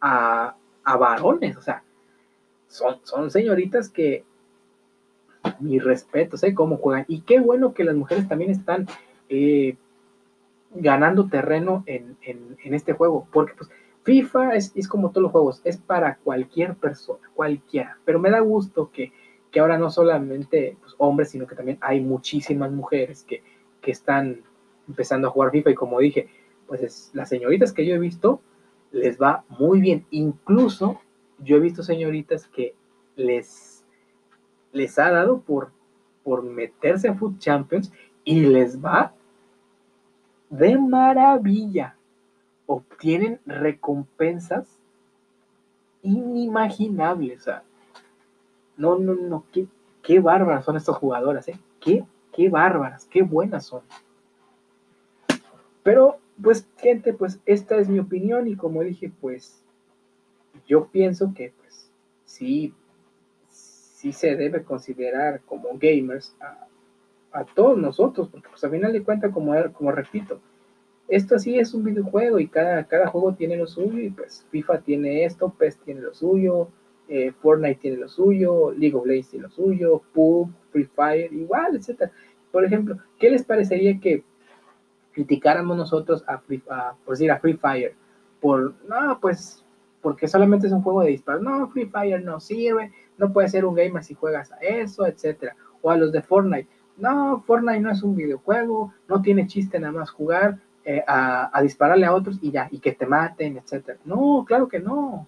a, 0.00 0.56
varones. 0.84 1.56
O 1.56 1.62
sea, 1.62 1.82
son, 2.68 2.98
son 3.04 3.30
señoritas 3.30 3.88
que 3.88 4.24
mi 5.60 5.78
respeto, 5.78 6.36
sé 6.36 6.52
cómo 6.52 6.76
juegan. 6.76 7.06
Y 7.08 7.22
qué 7.22 7.40
bueno 7.40 7.72
que 7.72 7.84
las 7.84 7.94
mujeres 7.94 8.28
también 8.28 8.50
están 8.50 8.86
eh, 9.30 9.76
ganando 10.74 11.28
terreno 11.28 11.82
en, 11.86 12.16
este 12.64 12.92
juego, 12.92 13.26
porque 13.32 13.54
pues 13.56 13.70
FIFA 14.02 14.54
es, 14.56 14.88
como 14.88 15.10
todos 15.10 15.22
los 15.22 15.32
juegos, 15.32 15.60
es 15.64 15.78
para 15.78 16.16
cualquier 16.16 16.74
persona, 16.74 17.30
cualquiera. 17.34 17.98
Pero 18.04 18.18
me 18.18 18.30
da 18.30 18.40
gusto 18.40 18.90
que, 18.92 19.12
ahora 19.58 19.78
no 19.78 19.90
solamente 19.90 20.76
pues, 20.80 20.94
hombres, 20.98 21.30
sino 21.30 21.46
que 21.46 21.54
también 21.54 21.78
hay 21.80 22.00
muchísimas 22.00 22.70
mujeres 22.70 23.24
que, 23.24 23.42
que 23.80 23.90
están 23.90 24.42
empezando 24.88 25.28
a 25.28 25.30
jugar 25.30 25.50
FIFA 25.50 25.70
y 25.70 25.74
como 25.74 25.98
dije, 26.00 26.28
pues 26.66 27.10
las 27.14 27.28
señoritas 27.28 27.72
que 27.72 27.86
yo 27.86 27.94
he 27.94 27.98
visto 27.98 28.40
les 28.92 29.20
va 29.20 29.44
muy 29.48 29.80
bien. 29.80 30.06
Incluso 30.10 31.00
yo 31.38 31.56
he 31.56 31.60
visto 31.60 31.82
señoritas 31.82 32.46
que 32.48 32.74
les, 33.16 33.84
les 34.72 34.98
ha 34.98 35.10
dado 35.10 35.40
por, 35.40 35.72
por 36.22 36.42
meterse 36.42 37.08
a 37.08 37.14
Food 37.14 37.38
Champions 37.38 37.92
y 38.24 38.40
les 38.40 38.82
va 38.82 39.14
de 40.50 40.76
maravilla. 40.76 41.96
Obtienen 42.66 43.40
recompensas 43.46 44.78
inimaginables. 46.02 47.46
no, 48.76 48.98
no, 48.98 49.14
no, 49.14 49.44
qué, 49.52 49.66
qué 50.02 50.20
bárbaras 50.20 50.64
son 50.64 50.76
estas 50.76 50.96
jugadoras, 50.96 51.48
¿eh? 51.48 51.58
Qué, 51.80 52.04
qué 52.32 52.48
bárbaras, 52.48 53.06
qué 53.06 53.22
buenas 53.22 53.66
son. 53.66 53.82
Pero, 55.82 56.18
pues, 56.42 56.66
gente, 56.76 57.12
pues 57.12 57.40
esta 57.46 57.76
es 57.76 57.88
mi 57.88 57.98
opinión 57.98 58.46
y 58.48 58.56
como 58.56 58.82
dije, 58.82 59.10
pues 59.20 59.62
yo 60.66 60.86
pienso 60.88 61.32
que, 61.34 61.52
pues, 61.58 61.90
sí, 62.24 62.74
sí 63.48 64.12
se 64.12 64.36
debe 64.36 64.62
considerar 64.64 65.40
como 65.42 65.68
gamers 65.78 66.36
a, 66.40 66.66
todos 67.54 67.78
nosotros, 67.78 68.28
porque 68.28 68.48
pues 68.48 68.62
a 68.64 68.70
final 68.70 68.92
de 68.92 69.02
cuentas, 69.02 69.32
como, 69.32 69.54
como 69.72 69.92
repito, 69.92 70.40
esto 71.08 71.38
sí 71.38 71.58
es 71.58 71.74
un 71.74 71.84
videojuego 71.84 72.38
y 72.38 72.46
cada, 72.46 72.84
cada 72.84 73.08
juego 73.08 73.34
tiene 73.34 73.56
lo 73.56 73.66
suyo 73.66 73.98
y 73.98 74.10
pues 74.10 74.46
FIFA 74.50 74.80
tiene 74.80 75.24
esto, 75.24 75.52
PES 75.58 75.78
tiene 75.78 76.00
lo 76.02 76.14
suyo, 76.14 76.68
eh, 77.08 77.32
Fortnite 77.32 77.80
tiene 77.80 77.96
lo 77.96 78.08
suyo, 78.08 78.70
League 78.70 78.94
of 78.94 79.04
Legends 79.04 79.30
tiene 79.30 79.42
lo 79.44 79.50
suyo, 79.50 80.02
PUBG, 80.14 80.50
Free 80.70 80.84
Fire, 80.84 81.32
igual, 81.32 81.74
etc. 81.74 82.10
Por 82.52 82.64
ejemplo, 82.64 82.96
¿qué 83.18 83.30
les 83.30 83.44
parecería 83.44 83.98
que 83.98 84.22
criticáramos 85.12 85.76
nosotros 85.76 86.22
a 86.28 86.38
Free, 86.38 86.62
por 87.04 87.14
decir, 87.14 87.30
a 87.32 87.40
Free 87.40 87.56
Fire, 87.56 87.94
por, 88.40 88.74
no, 88.88 89.18
pues, 89.20 89.64
porque 90.00 90.28
solamente 90.28 90.68
es 90.68 90.72
un 90.72 90.82
juego 90.82 91.02
de 91.02 91.10
disparos, 91.10 91.42
no, 91.42 91.68
Free 91.70 91.86
Fire 91.86 92.22
no 92.22 92.38
sirve, 92.38 92.92
no 93.18 93.32
puedes 93.32 93.50
ser 93.50 93.64
un 93.64 93.74
gamer 93.74 94.04
si 94.04 94.14
juegas 94.14 94.52
a 94.52 94.58
eso, 94.58 95.04
etcétera, 95.06 95.56
o 95.82 95.90
a 95.90 95.96
los 95.96 96.12
de 96.12 96.22
Fortnite, 96.22 96.68
no, 97.00 97.42
Fortnite 97.46 97.80
no 97.80 97.90
es 97.90 98.02
un 98.02 98.16
videojuego, 98.16 98.92
no 99.08 99.22
tiene 99.22 99.46
chiste 99.46 99.78
nada 99.80 99.92
más 99.92 100.10
jugar 100.10 100.58
eh, 100.84 101.02
a, 101.06 101.56
a, 101.56 101.62
dispararle 101.62 102.06
a 102.06 102.14
otros 102.14 102.38
y 102.40 102.50
ya, 102.50 102.68
y 102.70 102.78
que 102.78 102.92
te 102.92 103.06
maten, 103.06 103.58
etcétera, 103.58 103.98
no, 104.04 104.44
claro 104.46 104.68
que 104.68 104.80
no, 104.80 105.26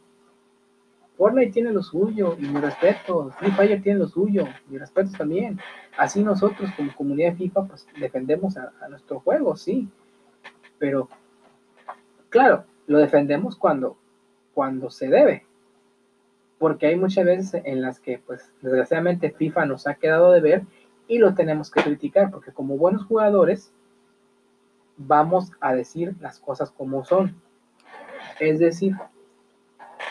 Fortnite 1.23 1.53
tiene 1.53 1.73
lo 1.73 1.83
suyo 1.83 2.37
y 2.39 2.43
mi 2.43 2.61
respeto, 2.61 3.31
Free 3.39 3.53
Fire 3.53 3.81
tiene 3.83 4.01
lo 4.01 4.09
suyo, 4.09 4.45
mi 4.69 4.79
respeto 4.79 5.11
también. 5.17 5.61
Así 5.97 6.23
nosotros 6.23 6.71
como 6.77 6.93
comunidad 6.95 7.31
de 7.31 7.37
FIFA 7.37 7.65
pues 7.67 7.87
defendemos 8.01 8.57
a, 8.57 8.73
nuestro 8.89 9.21
juego, 9.21 9.57
sí. 9.57 9.89
Pero 10.79 11.09
claro, 12.29 12.65
lo 12.87 12.99
defendemos 12.99 13.57
cuando, 13.57 13.97
cuando 14.55 14.91
se 14.91 15.09
debe. 15.09 15.47
Porque 16.59 16.87
hay 16.87 16.97
muchas 16.97 17.25
veces 17.25 17.63
en 17.65 17.83
las 17.83 18.01
que 18.01 18.19
pues 18.19 18.51
desgraciadamente 18.63 19.31
FIFA 19.31 19.67
nos 19.67 19.87
ha 19.87 19.95
quedado 19.95 20.33
de 20.33 20.41
ver 20.41 20.63
y 21.09 21.19
lo 21.19 21.35
tenemos 21.35 21.71
que 21.71 21.83
criticar 21.83 22.31
porque 22.31 22.53
como 22.53 22.77
buenos 22.77 23.05
jugadores 23.05 23.73
vamos 24.97 25.53
a 25.61 25.75
decir 25.75 26.15
las 26.21 26.39
cosas 26.39 26.71
como 26.71 27.05
son. 27.05 27.35
Es 28.41 28.59
decir, 28.59 28.97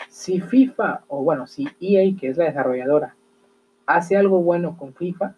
si 0.08 0.40
FIFA, 0.40 1.04
o 1.08 1.22
bueno, 1.22 1.46
si 1.46 1.68
EA, 1.80 2.14
que 2.18 2.28
es 2.28 2.36
la 2.36 2.44
desarrolladora, 2.44 3.16
hace 3.86 4.16
algo 4.16 4.42
bueno 4.42 4.76
con 4.76 4.94
FIFA, 4.94 5.34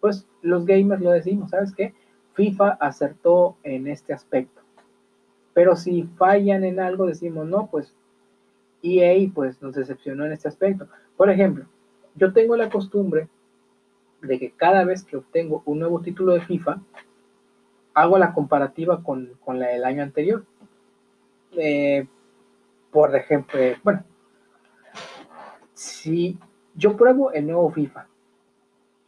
pues 0.00 0.26
los 0.42 0.66
gamers 0.66 1.02
lo 1.02 1.10
decimos, 1.10 1.50
¿sabes 1.50 1.74
qué? 1.74 1.94
FIFA 2.34 2.70
acertó 2.80 3.56
en 3.62 3.86
este 3.86 4.12
aspecto. 4.12 4.60
Pero 5.52 5.76
si 5.76 6.04
fallan 6.16 6.64
en 6.64 6.80
algo, 6.80 7.06
decimos, 7.06 7.46
no, 7.46 7.66
pues 7.66 7.94
EA 8.82 9.30
pues 9.32 9.62
nos 9.62 9.74
decepcionó 9.74 10.26
en 10.26 10.32
este 10.32 10.48
aspecto. 10.48 10.88
Por 11.16 11.30
ejemplo, 11.30 11.64
yo 12.16 12.32
tengo 12.32 12.56
la 12.56 12.68
costumbre 12.68 13.28
de 14.26 14.38
que 14.38 14.50
cada 14.50 14.84
vez 14.84 15.04
que 15.04 15.16
obtengo 15.16 15.62
un 15.66 15.78
nuevo 15.78 16.00
título 16.00 16.32
de 16.34 16.40
FIFA, 16.40 16.80
hago 17.94 18.18
la 18.18 18.32
comparativa 18.32 19.02
con, 19.02 19.30
la 19.46 19.68
del 19.68 19.84
año 19.84 20.02
anterior. 20.02 20.44
Eh, 21.52 22.06
por 22.90 23.14
ejemplo, 23.14 23.58
bueno, 23.82 24.04
si 25.72 26.38
yo 26.74 26.96
pruebo 26.96 27.32
el 27.32 27.46
nuevo 27.46 27.70
FIFA 27.70 28.06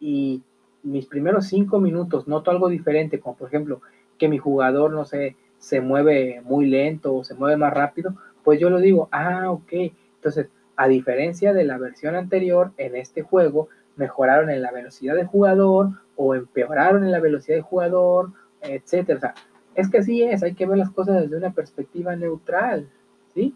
y 0.00 0.42
mis 0.82 1.06
primeros 1.06 1.46
cinco 1.46 1.80
minutos 1.80 2.28
noto 2.28 2.50
algo 2.50 2.68
diferente, 2.68 3.18
como 3.18 3.36
por 3.36 3.48
ejemplo 3.48 3.80
que 4.18 4.28
mi 4.28 4.38
jugador, 4.38 4.92
no 4.92 5.04
sé, 5.04 5.36
se 5.58 5.80
mueve 5.80 6.40
muy 6.44 6.66
lento 6.66 7.14
o 7.14 7.24
se 7.24 7.34
mueve 7.34 7.56
más 7.56 7.72
rápido, 7.72 8.14
pues 8.44 8.60
yo 8.60 8.70
lo 8.70 8.78
digo, 8.78 9.08
ah, 9.10 9.50
ok. 9.50 9.72
Entonces, 10.16 10.48
a 10.76 10.88
diferencia 10.88 11.52
de 11.52 11.64
la 11.64 11.78
versión 11.78 12.14
anterior, 12.14 12.72
en 12.76 12.96
este 12.96 13.22
juego 13.22 13.68
mejoraron 13.96 14.50
en 14.50 14.62
la 14.62 14.70
velocidad 14.70 15.14
de 15.14 15.24
jugador 15.24 15.90
o 16.16 16.34
empeoraron 16.34 17.04
en 17.04 17.12
la 17.12 17.20
velocidad 17.20 17.56
de 17.56 17.62
jugador, 17.62 18.32
etcétera. 18.60 19.16
O 19.16 19.20
sea, 19.20 19.34
es 19.74 19.90
que 19.90 19.98
así 19.98 20.22
es, 20.22 20.42
hay 20.42 20.54
que 20.54 20.66
ver 20.66 20.78
las 20.78 20.90
cosas 20.90 21.22
desde 21.22 21.36
una 21.36 21.52
perspectiva 21.52 22.16
neutral, 22.16 22.88
¿sí? 23.34 23.54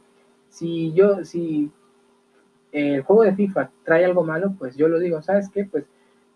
Si 0.49 0.93
yo, 0.93 1.25
si 1.25 1.71
el 2.73 3.03
juego 3.03 3.23
de 3.23 3.35
FIFA 3.35 3.71
trae 3.85 4.05
algo 4.05 4.25
malo, 4.25 4.55
pues 4.59 4.77
yo 4.77 4.89
lo 4.89 4.99
digo, 4.99 5.23
¿sabes 5.23 5.49
qué? 5.49 5.65
Pues 5.65 5.85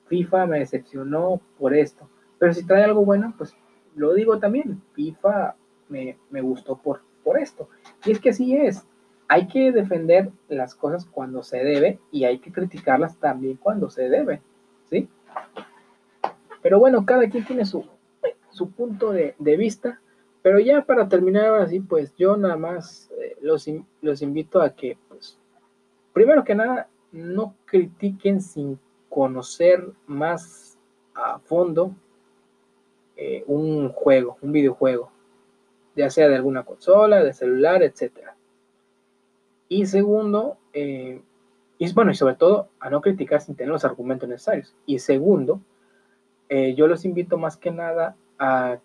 FIFA 0.07 0.47
me 0.47 0.59
decepcionó 0.61 1.41
por 1.59 1.75
esto. 1.75 2.09
Pero 2.39 2.53
si 2.53 2.65
trae 2.67 2.85
algo 2.85 3.05
bueno, 3.05 3.35
pues 3.37 3.55
lo 3.95 4.15
digo 4.15 4.39
también, 4.39 4.83
FIFA 4.95 5.55
me, 5.89 6.19
me 6.31 6.41
gustó 6.41 6.77
por, 6.77 7.03
por 7.23 7.39
esto. 7.39 7.69
Y 8.05 8.13
es 8.13 8.21
que 8.21 8.31
así 8.31 8.57
es. 8.57 8.87
Hay 9.35 9.49
que 9.49 9.73
defender 9.73 10.31
las 10.47 10.77
cosas 10.77 11.07
cuando 11.07 11.43
se 11.43 11.59
debe 11.59 11.99
y 12.13 12.23
hay 12.23 12.39
que 12.39 12.53
criticarlas 12.53 13.19
también 13.19 13.57
cuando 13.57 13.91
se 13.91 14.09
debe. 14.09 14.41
¿Sí? 14.89 15.09
Pero 16.63 16.79
bueno, 16.79 17.05
cada 17.05 17.29
quien 17.29 17.45
tiene 17.45 17.65
su, 17.65 17.85
su 18.51 18.71
punto 18.71 19.11
de, 19.11 19.35
vista. 19.57 20.01
Pero 20.41 20.61
ya 20.61 20.85
para 20.85 21.09
terminar 21.09 21.47
ahora 21.47 21.67
sí, 21.67 21.81
pues 21.81 22.15
yo 22.15 22.37
nada 22.37 22.57
más 22.57 23.11
eh, 23.19 23.37
los, 23.41 23.69
los 24.03 24.23
invito 24.23 24.63
a 24.63 24.71
que, 24.71 24.97
pues, 25.09 25.37
primero 26.13 26.45
que 26.45 26.55
nada, 26.55 26.87
no 27.11 27.57
critiquen 27.65 28.41
sin 28.41 28.79
conocer 29.09 29.85
más 30.07 30.79
a 31.13 31.41
fondo 31.41 31.93
eh, 33.17 33.43
un 33.49 33.89
juego, 33.89 34.37
un 34.43 34.53
videojuego 34.53 35.11
ya 35.97 36.11
sea 36.11 36.29
de 36.29 36.37
alguna 36.37 36.65
consola, 36.65 37.23
de 37.23 37.33
celular, 37.33 37.83
etc. 37.83 38.13
Y 39.69 39.87
segundo, 39.87 40.59
eh, 40.73 41.21
y 41.79 41.93
bueno, 41.93 42.11
y 42.11 42.15
sobre 42.15 42.35
todo 42.35 42.69
a 42.81 42.91
no 42.91 43.01
criticar 43.01 43.41
sin 43.41 43.57
tener 43.57 43.73
los 43.73 43.85
argumentos 43.85 44.29
necesarios. 44.29 44.75
Y 44.87 44.99
segundo, 44.99 45.61
eh, 46.49 46.75
yo 46.75 46.87
los 46.87 47.05
invito 47.05 47.39
más 47.39 47.57
que 47.57 47.71
nada 47.71 48.17
a, 48.39 48.79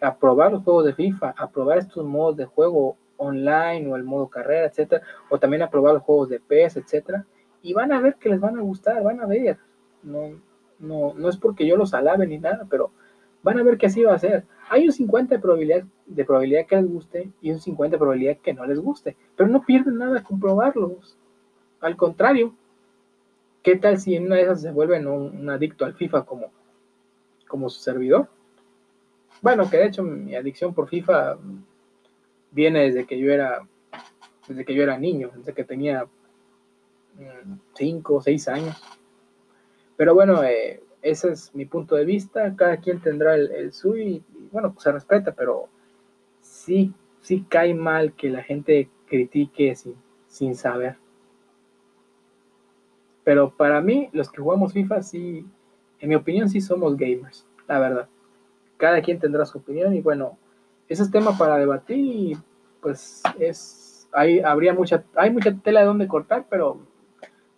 a, 0.00 0.16
probar 0.18 0.52
los 0.52 0.62
juegos 0.62 0.84
de 0.84 0.94
FIFA, 0.94 1.34
a 1.36 1.50
probar 1.50 1.78
estos 1.78 2.04
modos 2.04 2.36
de 2.36 2.44
juego 2.44 2.96
online 3.16 3.90
o 3.90 3.96
el 3.96 4.04
modo 4.04 4.28
carrera, 4.28 4.66
etcétera, 4.66 5.02
o 5.30 5.38
también 5.38 5.62
a 5.62 5.70
probar 5.70 5.94
los 5.94 6.02
juegos 6.02 6.28
de 6.28 6.40
PS, 6.40 6.76
etcétera, 6.76 7.24
y 7.62 7.72
van 7.72 7.92
a 7.92 8.00
ver 8.00 8.16
que 8.16 8.28
les 8.28 8.40
van 8.40 8.56
a 8.58 8.60
gustar, 8.60 9.02
van 9.02 9.20
a 9.20 9.26
ver. 9.26 9.58
No, 10.02 10.40
no, 10.78 11.14
no 11.14 11.28
es 11.28 11.36
porque 11.36 11.66
yo 11.66 11.76
los 11.76 11.94
alabe 11.94 12.26
ni 12.26 12.38
nada, 12.38 12.66
pero 12.68 12.90
van 13.42 13.58
a 13.58 13.62
ver 13.62 13.78
que 13.78 13.86
así 13.86 14.02
va 14.02 14.14
a 14.14 14.18
ser. 14.18 14.44
Hay 14.68 14.86
un 14.86 14.92
50 14.92 15.34
de 15.34 15.40
probabilidad, 15.40 15.84
de 16.06 16.24
probabilidad 16.24 16.66
que 16.66 16.76
les 16.76 16.88
guste 16.88 17.30
y 17.40 17.50
un 17.50 17.60
50 17.60 17.94
de 17.94 17.98
probabilidad 17.98 18.38
que 18.38 18.54
no 18.54 18.64
les 18.66 18.78
guste, 18.78 19.16
pero 19.36 19.48
no 19.48 19.64
pierden 19.64 19.98
nada 19.98 20.22
con 20.22 20.38
probarlos. 20.40 21.16
Al 21.80 21.96
contrario, 21.96 22.54
¿qué 23.62 23.76
tal 23.76 23.98
si 23.98 24.14
en 24.14 24.26
una 24.26 24.36
de 24.36 24.42
esas 24.42 24.62
se 24.62 24.72
vuelven 24.72 25.06
un, 25.06 25.50
adicto 25.50 25.84
al 25.84 25.94
FIFA 25.94 26.24
como, 26.24 26.50
como 27.48 27.68
su 27.68 27.80
servidor? 27.80 28.28
Bueno, 29.42 29.68
que 29.68 29.76
de 29.76 29.86
hecho 29.86 30.02
mi 30.02 30.34
adicción 30.34 30.72
por 30.72 30.88
FIFA 30.88 31.38
viene 32.52 32.84
desde 32.84 33.06
que 33.06 33.18
yo 33.18 33.32
era 33.32 33.66
desde 34.48 34.64
que 34.64 34.74
yo 34.74 34.82
era 34.82 34.98
niño, 34.98 35.30
desde 35.34 35.52
que 35.52 35.64
tenía 35.64 36.06
5 37.74 38.14
o 38.14 38.22
6 38.22 38.48
años. 38.48 38.82
Pero 39.96 40.14
bueno, 40.14 40.44
eh, 40.44 40.82
ese 41.02 41.32
es 41.32 41.54
mi 41.54 41.64
punto 41.64 41.96
de 41.96 42.04
vista, 42.04 42.54
cada 42.56 42.76
quien 42.78 43.00
tendrá 43.00 43.34
el, 43.34 43.72
suyo 43.72 44.02
y, 44.02 44.24
bueno, 44.52 44.72
pues 44.72 44.84
se 44.84 44.92
respeta, 44.92 45.32
pero 45.32 45.68
sí, 46.66 46.92
sí 47.20 47.46
cae 47.48 47.74
mal 47.74 48.12
que 48.14 48.28
la 48.28 48.42
gente 48.42 48.90
critique 49.06 49.76
sin, 49.76 49.94
sin 50.26 50.56
saber. 50.56 50.96
Pero 53.22 53.50
para 53.56 53.80
mí, 53.80 54.08
los 54.12 54.30
que 54.30 54.42
jugamos 54.42 54.72
FIFA, 54.72 55.02
sí, 55.02 55.46
en 56.00 56.08
mi 56.08 56.16
opinión, 56.16 56.48
sí 56.48 56.60
somos 56.60 56.96
gamers, 56.96 57.46
la 57.68 57.78
verdad. 57.78 58.08
Cada 58.76 59.00
quien 59.00 59.18
tendrá 59.18 59.46
su 59.46 59.58
opinión 59.58 59.94
y 59.94 60.00
bueno, 60.00 60.36
ese 60.88 61.04
es 61.04 61.10
tema 61.10 61.38
para 61.38 61.56
debatir 61.56 62.38
pues 62.80 63.22
es, 63.40 64.08
hay, 64.12 64.38
habría 64.40 64.72
mucha, 64.72 65.02
hay 65.16 65.30
mucha 65.30 65.52
tela 65.56 65.80
de 65.80 65.86
donde 65.86 66.06
cortar, 66.06 66.46
pero 66.48 66.78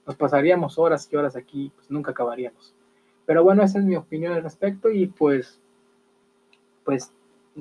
nos 0.06 0.16
pasaríamos 0.16 0.78
horas 0.78 1.06
y 1.12 1.16
horas 1.16 1.36
aquí, 1.36 1.70
pues 1.74 1.90
nunca 1.90 2.12
acabaríamos. 2.12 2.74
Pero 3.26 3.44
bueno, 3.44 3.62
esa 3.62 3.78
es 3.78 3.84
mi 3.84 3.94
opinión 3.94 4.32
al 4.32 4.42
respecto 4.42 4.90
y 4.90 5.06
pues, 5.06 5.60
pues 6.82 7.12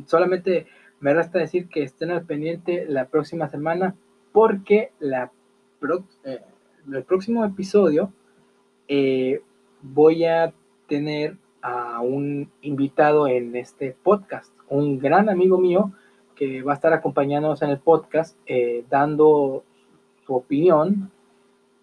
solamente 0.06 0.68
me 1.00 1.14
resta 1.14 1.40
decir 1.40 1.68
que 1.70 1.84
estén 1.84 2.12
al 2.12 2.26
pendiente 2.26 2.86
la 2.88 3.06
próxima 3.06 3.50
semana 3.50 3.96
porque 4.32 4.92
la 5.00 5.32
eh, 6.24 6.42
el 6.92 7.04
próximo 7.04 7.46
episodio 7.46 8.12
eh, 8.88 9.42
voy 9.82 10.26
a 10.26 10.54
tener 10.88 11.38
a 11.62 12.02
un 12.02 12.50
invitado 12.62 13.28
en 13.28 13.56
este 13.56 13.96
podcast, 14.04 14.52
un 14.70 14.98
gran 14.98 15.30
amigo 15.30 15.58
mío 15.58 15.92
que 16.36 16.62
va 16.62 16.74
a 16.74 16.76
estar 16.76 16.94
acompañándonos 16.94 17.62
en 17.62 17.70
el 17.70 17.80
podcast 17.80 18.38
eh, 18.46 18.86
dando 18.90 19.64
su 20.26 20.36
opinión 20.36 21.12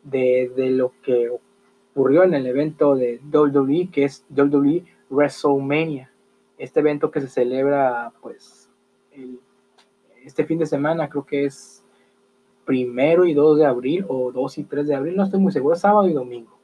de, 0.03 0.51
de, 0.57 0.71
lo 0.71 0.93
que 1.03 1.29
ocurrió 1.29 2.25
en 2.25 2.35
el 2.35 2.47
evento 2.47 2.95
de 2.95 3.21
WWE, 3.33 3.91
que 3.91 4.05
es 4.05 4.25
WWE 4.31 4.85
WrestleMania. 5.11 6.11
Este 6.59 6.81
evento 6.81 7.11
que 7.11 7.21
se 7.21 7.29
celebra, 7.29 8.13
pues, 8.21 8.64
este 10.25 10.45
fin 10.45 10.59
de 10.59 10.67
semana, 10.67 11.09
creo 11.09 11.25
que 11.25 11.45
es 11.45 11.85
primero 12.65 13.27
y 13.27 13.35
2 13.35 13.59
de 13.59 13.67
abril, 13.67 14.05
o 14.09 14.33
2 14.33 14.59
y 14.59 14.65
3 14.65 14.87
de 14.87 14.95
abril, 14.95 15.17
no 15.17 15.25
estoy 15.25 15.41
muy 15.41 15.53
seguro, 15.53 15.77
sábado 15.77 16.09
y 16.09 16.13
domingo. 16.13 16.59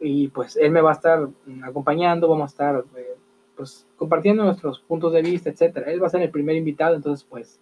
Y 0.00 0.28
pues 0.28 0.56
él 0.56 0.70
me 0.70 0.80
va 0.80 0.90
a 0.90 0.94
estar 0.94 1.28
acompañando, 1.62 2.28
vamos 2.28 2.44
a 2.44 2.52
estar 2.52 2.84
eh, 2.96 3.16
pues 3.56 3.86
compartiendo 3.96 4.44
nuestros 4.44 4.80
puntos 4.80 5.12
de 5.12 5.22
vista, 5.22 5.50
etcétera. 5.50 5.90
Él 5.90 6.02
va 6.02 6.08
a 6.08 6.10
ser 6.10 6.22
el 6.22 6.30
primer 6.30 6.56
invitado, 6.56 6.94
entonces 6.94 7.26
pues 7.28 7.60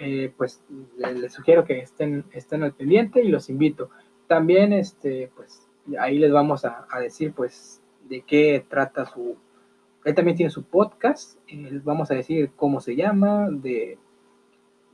eh, 0.00 0.32
pues 0.36 0.60
les, 0.96 1.32
sugiero 1.32 1.64
que 1.64 1.78
estén, 1.78 2.24
estén 2.32 2.62
al 2.62 2.72
pendiente 2.72 3.22
y 3.22 3.28
los 3.28 3.48
invito. 3.48 3.90
También, 4.26 4.72
este, 4.72 5.30
pues, 5.36 5.68
ahí 5.98 6.18
les 6.18 6.32
vamos 6.32 6.64
a, 6.64 6.86
decir, 7.00 7.32
pues, 7.32 7.80
de 8.08 8.22
qué 8.22 8.64
trata 8.68 9.06
su... 9.06 9.36
Él 10.04 10.14
también 10.14 10.36
tiene 10.36 10.50
su 10.50 10.64
podcast, 10.64 11.38
vamos 11.82 12.10
a 12.10 12.14
decir 12.14 12.50
cómo 12.56 12.80
se 12.80 12.94
llama, 12.94 13.48
de, 13.50 13.98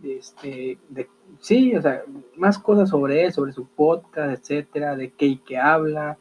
este, 0.03 0.79
de, 0.89 1.09
sí, 1.41 1.75
o 1.75 1.83
sea, 1.83 2.05
más 2.37 2.59
cosas 2.59 2.89
sobre 2.91 3.25
él, 3.25 3.33
sobre 3.33 3.53
su 3.53 3.67
podcast, 3.67 4.41
etcétera, 4.41 4.97
de 4.97 5.11
qué 5.11 5.27
y 5.27 5.39
qué 5.39 5.59
habla, 5.59 6.17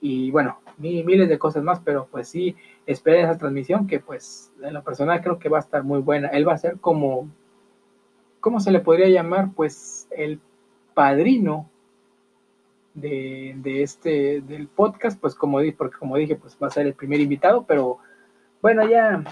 y 0.00 0.32
bueno, 0.32 0.58
miles 0.78 1.28
de 1.28 1.38
cosas 1.38 1.62
más, 1.62 1.80
pero 1.80 2.08
pues 2.10 2.28
sí, 2.28 2.56
esperen 2.86 3.24
esa 3.24 3.38
transmisión 3.38 3.86
que 3.86 4.00
pues 4.00 4.52
en 4.60 4.74
lo 4.74 4.82
personal 4.82 5.22
creo 5.22 5.38
que 5.38 5.48
va 5.48 5.58
a 5.58 5.60
estar 5.60 5.84
muy 5.84 6.00
buena. 6.00 6.26
Él 6.28 6.46
va 6.46 6.54
a 6.54 6.58
ser 6.58 6.78
como, 6.80 7.30
¿cómo 8.40 8.58
se 8.58 8.72
le 8.72 8.80
podría 8.80 9.08
llamar? 9.08 9.50
Pues 9.54 10.08
el 10.10 10.40
padrino 10.92 11.70
de, 12.94 13.82
este, 13.82 14.40
del 14.40 14.66
podcast, 14.66 15.20
pues 15.20 15.36
como, 15.36 15.58
porque 15.78 15.96
como 15.96 16.16
dije, 16.16 16.34
pues 16.34 16.58
va 16.60 16.66
a 16.66 16.70
ser 16.70 16.88
el 16.88 16.94
primer 16.94 17.20
invitado, 17.20 17.64
pero 17.64 17.98
bueno, 18.62 18.88
ya, 18.88 19.22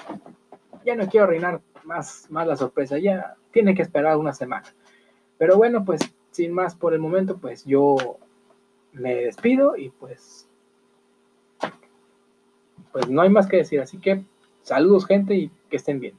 ya 0.85 0.95
no 0.97 1.09
quiero 1.09 1.26
reinar 1.26 1.62
más, 1.85 2.26
más 2.28 2.47
la 2.47 2.57
sorpresa, 2.57 2.99
ya 2.99 3.37
tiene 3.53 3.74
que 3.74 3.83
esperar 3.83 4.18
una 4.18 4.35
semana. 4.35 4.66
Pero 5.39 5.57
bueno, 5.57 5.85
pues 5.85 6.01
sin 6.31 6.53
más 6.53 6.74
por 6.74 6.93
el 6.93 7.01
momento, 7.01 7.39
pues 7.39 7.64
yo 7.64 8.18
me 8.93 9.14
despido 9.14 9.76
y 9.76 9.89
pues, 9.89 10.47
pues 12.93 13.09
no 13.09 13.22
hay 13.22 13.31
más 13.31 13.47
que 13.47 13.57
decir, 13.57 13.81
así 13.81 13.99
que 13.99 14.24
Saludos 14.62 15.07
gente 15.07 15.35
y 15.35 15.51
que 15.68 15.76
estén 15.76 16.01
bien. 16.01 16.14